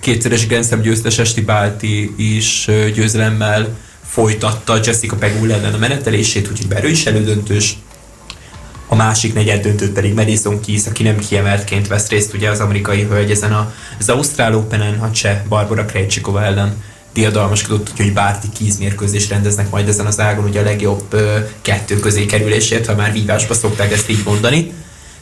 [0.00, 6.88] kétszeres Grand Slam győztes Bálti is győzelemmel folytatta Jessica Pegul ellen a menetelését, úgyhogy Berő
[6.88, 7.76] is elődöntős.
[8.88, 13.02] A másik negyed döntőt pedig Madison Keys, aki nem kiemeltként vesz részt ugye az amerikai
[13.02, 19.30] hölgy ezen az Ausztrál Open-en, a cseh Barbara Krejcsikova ellen diadalmaskodott, úgyhogy Bárti Keys mérkőzést
[19.30, 21.22] rendeznek majd ezen az ágon, ugye a legjobb
[21.62, 24.72] kettő közé kerülésért, ha már vívásba szokták ezt így mondani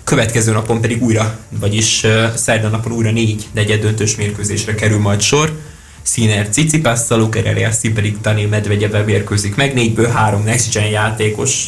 [0.04, 5.58] következő napon pedig újra, vagyis szerda napon újra négy negyed döntős mérkőzésre kerül majd sor.
[6.02, 11.66] Színer Cicipasszal, Luker Eliassi pedig Daniel Medvegyevel mérkőzik meg, négyből három next gen játékos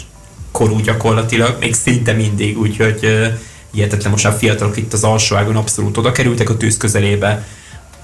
[0.52, 3.30] korú gyakorlatilag, még szinte mindig, úgyhogy
[3.72, 7.46] hihetetlen most a fiatalok itt az alsóágon abszolút oda kerültek a tűz közelébe.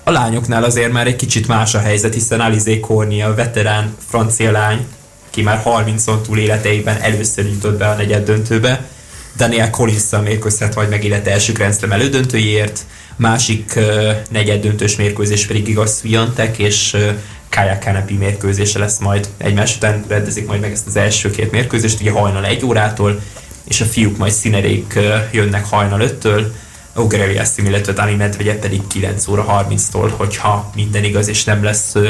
[0.05, 4.87] A lányoknál azért már egy kicsit más a helyzet, hiszen Alizé Kornia, veterán francia lány,
[5.31, 8.89] ki már 30-on túl életeiben először jutott be a negyed döntőbe,
[9.37, 12.81] Daniel collins mérkőzhet majd meg élet első Grand elődöntőjéért,
[13.17, 17.11] másik uh, negyed döntős mérkőzés pedig igaz Sviantek és uh,
[17.51, 22.01] Kaya Kanepi mérkőzése lesz majd egymás után rendezik majd meg ezt az első két mérkőzést,
[22.01, 23.21] ugye hajnal egy órától,
[23.65, 26.55] és a fiúk majd színerék uh, jönnek hajnal öttől,
[26.95, 31.95] Ogereli Eszim, illetve Dani Medvegye pedig 9 óra 30-tól, hogyha minden igaz és nem lesz
[31.95, 32.09] uh,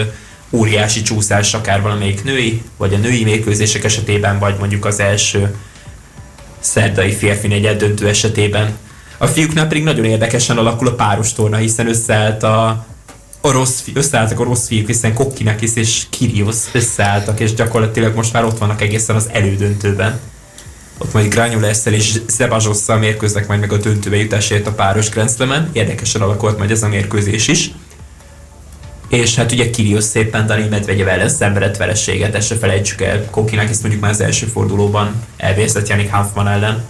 [0.50, 5.54] óriási csúszás akár valamelyik női, vagy a női mérkőzések esetében, vagy mondjuk az első
[6.62, 8.76] szerdai férfi negyed döntő esetében.
[9.18, 12.86] A fiúknál pedig nagyon érdekesen alakul a páros torna, hiszen összeállt a,
[13.42, 18.82] rossz, összeálltak rossz fiúk, hiszen Kokkinakis és Kirios összeálltak, és gyakorlatilag most már ott vannak
[18.82, 20.20] egészen az elődöntőben.
[20.98, 26.20] Ott majd Granulesszel és Zebazsosszal mérkőznek majd meg a döntőbe jutásért a páros Grand Érdekesen
[26.20, 27.70] alakult majd ez a mérkőzés is
[29.12, 33.24] és hát ugye Kirios szépen Dani Medvegyev ellen szenvedett vereséget, ezt se felejtsük el.
[33.30, 36.84] Kokinak is mondjuk már az első fordulóban elvérzett Janik Hanfman ellen,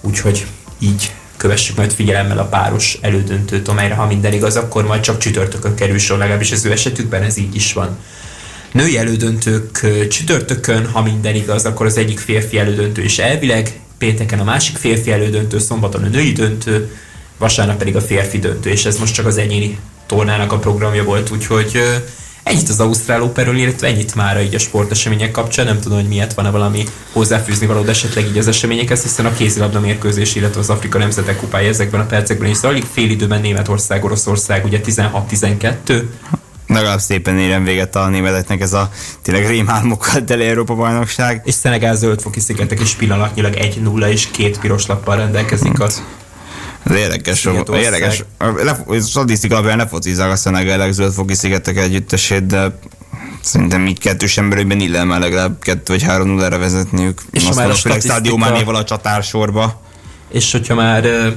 [0.00, 0.46] úgyhogy
[0.78, 5.74] így kövessük majd figyelemmel a páros elődöntőt, amelyre ha minden igaz, akkor majd csak csütörtökön
[5.74, 7.98] kerül sor, legalábbis az ő esetükben ez így is van.
[8.72, 14.44] Női elődöntők csütörtökön, ha minden igaz, akkor az egyik férfi elődöntő is elvileg, pénteken a
[14.44, 16.96] másik férfi elődöntő, szombaton a női döntő,
[17.36, 21.30] vasárnap pedig a férfi döntő, és ez most csak az egyéni tornának a programja volt,
[21.30, 21.80] úgyhogy
[22.42, 25.66] ennyit az Ausztrál Operről, illetve ennyit már így a sportesemények kapcsán.
[25.66, 29.80] Nem tudom, hogy miért van-e valami hozzáfűzni való esetleg így az eseményekhez, hiszen a kézilabda
[29.80, 32.84] mérkőzés, illetve az Afrika Nemzetek Kupája ezekben a percekben is zajlik.
[32.92, 36.02] Fél időben Németország, Oroszország, ugye 16-12
[36.66, 38.90] legalább szépen érem véget a németeknek ez a
[39.22, 41.42] tényleg rémálmokkal teli Európa bajnokság.
[41.44, 45.80] És Szenegál zöldfoki szigetek is pillanatnyilag 1-0 és két piros lappal rendelkezik.
[45.80, 46.02] Az
[46.84, 48.24] ez érdekes, érdekes.
[48.38, 52.78] Le, statisztika alapján lefocizzák a Szenegelek zöldfoki szigetek együttesét, de
[53.42, 57.22] szerintem így kettős emberekben illemmel legalább kettő vagy három nullára vezetniük.
[57.30, 58.14] És Aztán már a statisztika...
[58.14, 59.80] stádiómánéval a csatársorba.
[60.30, 61.32] És hogyha már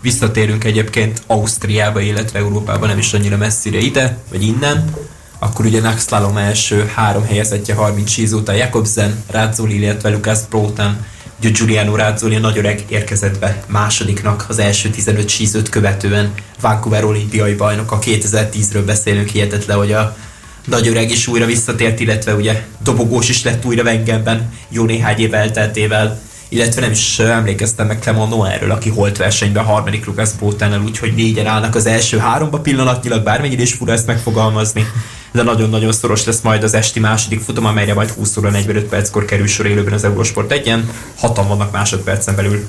[0.00, 4.94] visszatérünk egyébként Ausztriába, illetve Európába nem is annyira messzire ide, vagy innen,
[5.38, 11.06] akkor ugye Slalom első három helyezettje 30 síz után Jakobsen, Rázzoli, illetve Lukász Próten,
[11.40, 16.32] Giuliano Rázzoli a nagy érkezett be másodiknak az első 15 sízőt követően.
[16.60, 20.16] Vancouver olimpiai bajnok, a 2010-ről beszélünk, hihetetlen, hogy a
[20.64, 25.34] nagy öreg is újra visszatért, illetve ugye dobogós is lett újra Wengenben jó néhány év
[25.34, 26.20] elteltével.
[26.48, 31.46] Illetve nem is emlékeztem meg Clement Noelről, aki holt versenyben harmadik Lucas Bótánál, úgyhogy négyen
[31.46, 34.86] állnak az első háromba pillanatnyilag, bármennyire is fura ezt megfogalmazni,
[35.34, 39.24] de nagyon-nagyon szoros lesz majd az esti második futam, amelyre majd 20 óra 45 perckor
[39.24, 42.66] kerül sor élőben az Eurosport egyen, hatan vannak másodpercen belül.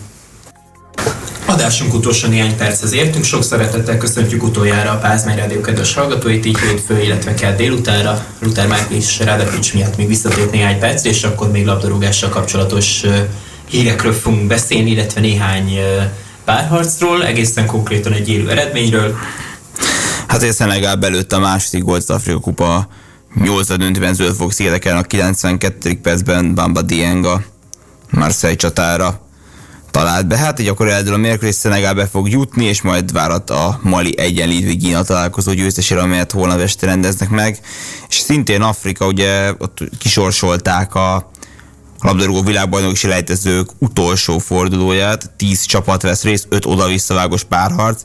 [1.46, 6.60] Adásunk utolsó néhány perchez értünk, sok szeretettel köszöntjük utoljára a Pázmány Rádió kedves hallgatóit, így
[6.60, 8.26] hétfő, illetve kell délutára.
[8.40, 13.02] Luther Márk és Rádapics miatt még visszatért néhány perc, és akkor még labdarúgással kapcsolatos
[13.70, 15.80] hírekről fogunk beszélni, illetve néhány
[16.46, 19.18] párharcról, egészen konkrétan egy élő eredményről.
[20.36, 22.88] Hát a Szenegál belőtt a második volt az Afrika Kupa
[23.36, 26.00] 8 döntőben Zöldfok szigeteken a 92.
[26.02, 27.44] percben Bamba Dienga
[28.10, 29.28] Marseille csatára
[29.92, 30.38] talált be.
[30.38, 34.18] Hát így akkor eldől a mérkőzés Szenegál be fog jutni, és majd várat a Mali
[34.18, 37.60] egyenlítő Gína találkozó győztesére, amelyet holnap este rendeznek meg.
[38.10, 41.30] És szintén Afrika, ugye ott kisorsolták a
[42.00, 48.02] labdarúgó világbajnoki lejtezők utolsó fordulóját, 10 csapat vesz részt, 5 oda-visszavágos párharc,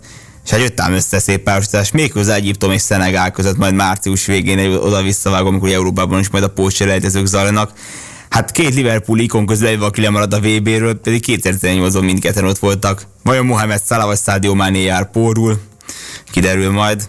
[0.51, 4.59] és hát jött ám össze szép párosítás, méghozzá Egyiptom és Szenegál között majd március végén
[4.59, 7.73] egy oda-visszavágó, amikor Európában is majd a pótselejtezők zajlanak.
[8.29, 13.07] Hát két Liverpool ikon közül aki lemarad a VB-ről, pedig 2018-ban mindketten ott voltak.
[13.23, 15.61] Vajon Mohamed Salah vagy Sadio Mané jár pórul?
[16.31, 17.09] Kiderül majd.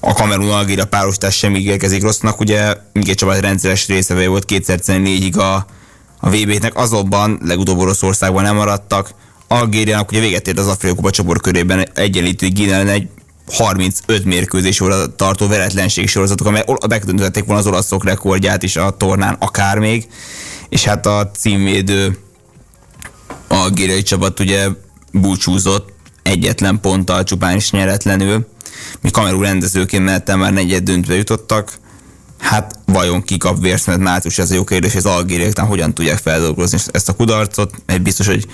[0.00, 5.66] A Kamerun Algéria párosítás sem ígérkezik rossznak, ugye mindkét csapat rendszeres részevő volt 2014-ig a
[6.20, 9.10] a VB-nek, azonban legutóbb Oroszországban nem maradtak.
[9.48, 13.08] Algériának ugye véget ért az Afrika Kupa csoport körében egyenlítő Guinea egy
[13.46, 19.36] 35 mérkőzés óra tartó veretlenség sorozatok, amely megdöntötték volna az olaszok rekordját is a tornán
[19.38, 20.06] akár még,
[20.68, 22.18] és hát a címvédő
[23.48, 24.68] algériai csapat ugye
[25.12, 25.92] búcsúzott
[26.22, 28.46] egyetlen ponttal csupán is nyeretlenül,
[29.00, 31.72] mi kamerú rendezőként mellettem már negyed döntve jutottak,
[32.38, 36.78] Hát vajon ki kap mert március, ez a jó kérdés, az algériek hogyan tudják feldolgozni
[36.92, 38.46] ezt a kudarcot, egy biztos, hogy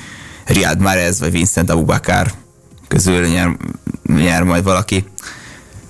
[0.44, 2.32] Riyad Mahrez vagy Vincent Abubakar
[2.88, 3.56] közül nyer,
[4.06, 5.04] nyer majd valaki.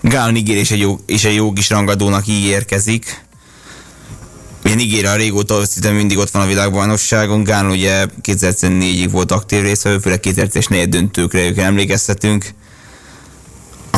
[0.01, 3.23] Gál Niger is egy jó, és egy jó kis rangadónak így érkezik.
[4.65, 7.45] Ugye Niger a régóta szinte mindig ott van a világbajnokságon.
[7.45, 12.55] Gán ugye 2004-ig volt aktív része, főleg 2004 döntőkre ők emlékeztetünk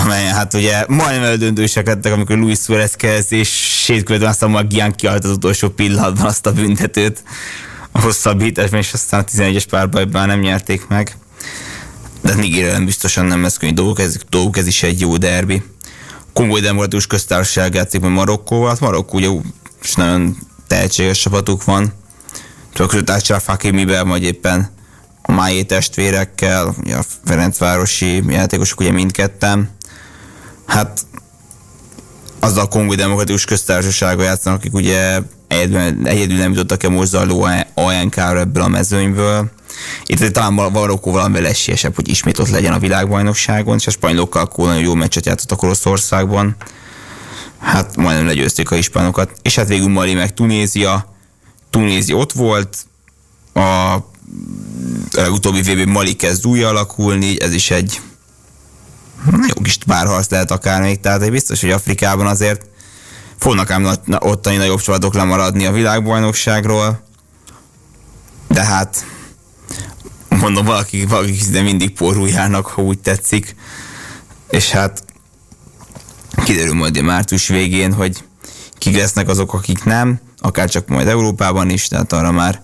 [0.06, 3.48] amelyen hát ugye majdnem eldöntősek lettek, amikor Luis Suarez kezd, és
[3.84, 7.22] sétkövetően aztán a Gian kiállt az utolsó pillanatban azt a büntetőt
[7.96, 11.16] a hosszabbításban, és aztán a 11-es párbajban nem nyerték meg.
[12.22, 12.34] De
[12.72, 15.62] nem biztosan nem lesz könnyű dolgok, ez, dolgok, ez is egy jó derbi.
[16.32, 19.28] Kongói Demokratikus Köztársaság játszik majd Marokkóval, hát Marokkó ugye
[19.82, 20.36] és nagyon
[20.66, 21.92] tehetséges csapatuk van.
[22.72, 24.70] Csak között Ácsraf Hakimivel, majd éppen
[25.22, 29.70] a Májé testvérekkel, ugye a Ferencvárosi játékosok ugye mindketten.
[30.66, 31.00] Hát
[32.40, 38.38] azzal a Kongói Demokratikus Köztársasággal játszanak, akik ugye egyedül, nem jutottak e most zajló ANK-ra
[38.38, 39.50] ebből a mezőnyből.
[40.06, 44.82] Itt talán Marokkó valamivel esélyesebb, hogy ismét ott legyen a világbajnokságon, és a spanyolokkal nagyon
[44.82, 46.56] jó meccset játszottak Oroszországban.
[47.58, 49.30] Hát majdnem legyőzték a hispánokat.
[49.42, 51.14] És hát végül Mali meg Tunézia.
[51.70, 52.76] Tunézia ott volt,
[53.54, 53.96] a
[55.10, 58.00] legutóbbi VB Mali kezd új alakulni, ez is egy
[59.30, 62.66] jó kis párharc lehet akár még, tehát biztos, hogy Afrikában azért
[63.38, 67.04] fognak ám ottani nagyobb csapatok lemaradni a világbajnokságról,
[68.48, 69.04] de hát
[70.28, 73.54] mondom, valaki, valaki de mindig porújárnak, ha úgy tetszik,
[74.50, 75.04] és hát
[76.44, 78.24] kiderül majd a március végén, hogy
[78.78, 82.62] kik lesznek azok, akik nem, akár csak majd Európában is, tehát arra már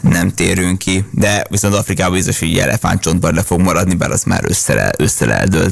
[0.00, 4.44] nem térünk ki, de viszont Afrikában biztos, hogy elefántcsontban le fog maradni, bár az már
[4.44, 5.70] össze, össze.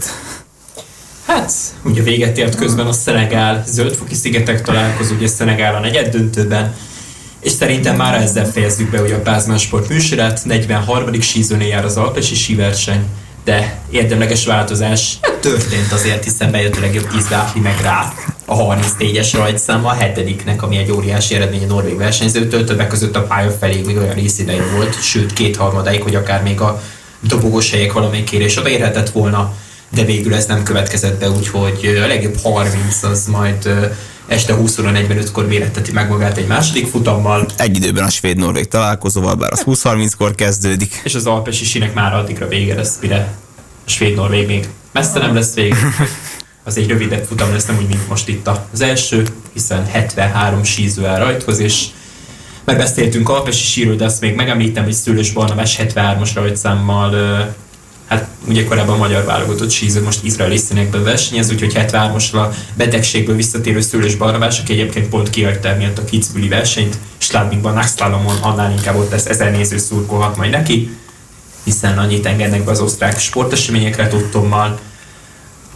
[1.26, 1.52] Hát,
[1.84, 3.64] ugye véget ért közben a Szenegál.
[3.66, 6.74] Zöldfoki szigetek találkozó, ugye Szenegál a negyed döntőben,
[7.40, 11.20] és szerintem már ezzel fejezzük be ugye a Pázmán Sport műsorát, 43.
[11.20, 13.04] sízónél jár az Alpesi síverseny,
[13.44, 15.18] de érdemleges változás.
[15.20, 18.12] Hát történt azért, hiszen bejött a legjobb 10 gáfli meg rá.
[18.44, 23.22] A 34-es rajtszám a hetediknek, ami egy óriási eredmény a norvég versenyzőtől, többek között a
[23.22, 26.82] pálya felé még olyan részidei volt, sőt két harmadáig, hogy akár még a
[27.20, 29.54] dobogós helyek valamelyik kérés odaérhetett volna,
[29.88, 33.68] de végül ez nem következett be, úgyhogy a legjobb 30 az majd
[34.26, 37.46] este 20 óra 45-kor méretteti meg magát egy második futammal.
[37.56, 41.00] Egy időben a svéd-norvég találkozóval, bár az 20-30-kor kezdődik.
[41.04, 43.34] És az alpesi sínek már addigra vége lesz, mire
[43.86, 45.74] A svéd-norvég még messze nem lesz vég.
[46.64, 51.06] Az egy rövidebb futam lesz, nem úgy, mint most itt az első, hiszen 73 síző
[51.06, 51.86] áll rajthoz, és
[52.64, 57.10] megbeszéltünk Alpesi síről, de azt még megemlítem, hogy Szőlős Barnabás 73-as rajtszámmal
[58.06, 63.36] hát ugye korábban a magyar válogatott síző most izraeli színekben versenyez, úgyhogy 73-asra a betegségből
[63.36, 68.96] visszatérő Szőlős Barnabás, aki egyébként pont kihagyta miatt a Kitzbüheli versenyt, Sládmingban, Naxtalomon annál inkább
[68.96, 70.96] ott lesz ezer néző szurkolhat majd neki,
[71.64, 74.78] hiszen annyit engednek be az osztrák sporteseményekre tudtommal.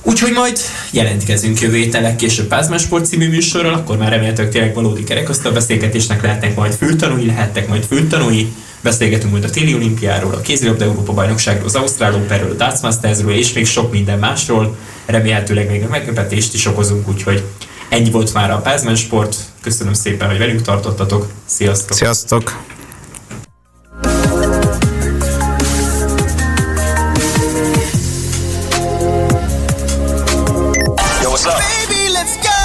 [0.02, 0.58] Úgyhogy majd
[0.90, 6.22] jelentkezünk jövő héten legkésőbb Pázmán Sport című műsorral, akkor már remélhetőleg tényleg valódi kerekasztal beszélgetésnek
[6.22, 8.52] lehetnek majd fültanúi, lehettek majd fültanúi.
[8.82, 13.34] Beszélgetünk majd a téli olimpiáról, a kézilabda Európa bajnokságról, az Ausztrál Operről, a Darts Mastersről
[13.34, 14.76] és még sok minden másról.
[15.06, 17.44] Remélhetőleg még a meglepetést is okozunk, úgyhogy
[17.88, 19.36] ennyi volt már a Pázmán Sport.
[19.62, 21.26] Köszönöm szépen, hogy velünk tartottatok.
[21.46, 21.96] Sziasztok!
[21.96, 22.62] Sziasztok!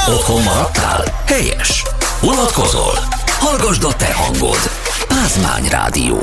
[0.08, 1.24] Otthon maradtál?
[1.26, 1.84] Helyes!
[2.22, 2.98] Unatkozol?
[3.40, 4.85] Hallgasd a te hangod!
[5.26, 6.22] Pázmány Rádió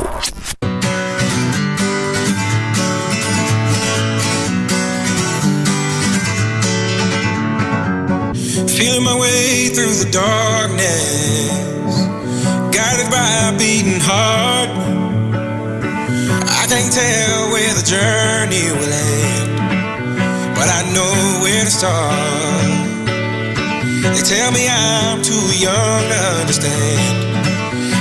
[8.69, 12.07] Feel my way through the darkness
[12.71, 14.71] Guided by a beating heart.
[16.61, 22.15] I can't tell where the journey will end But I know where to start.
[24.15, 27.32] They tell me I'm too young to understand.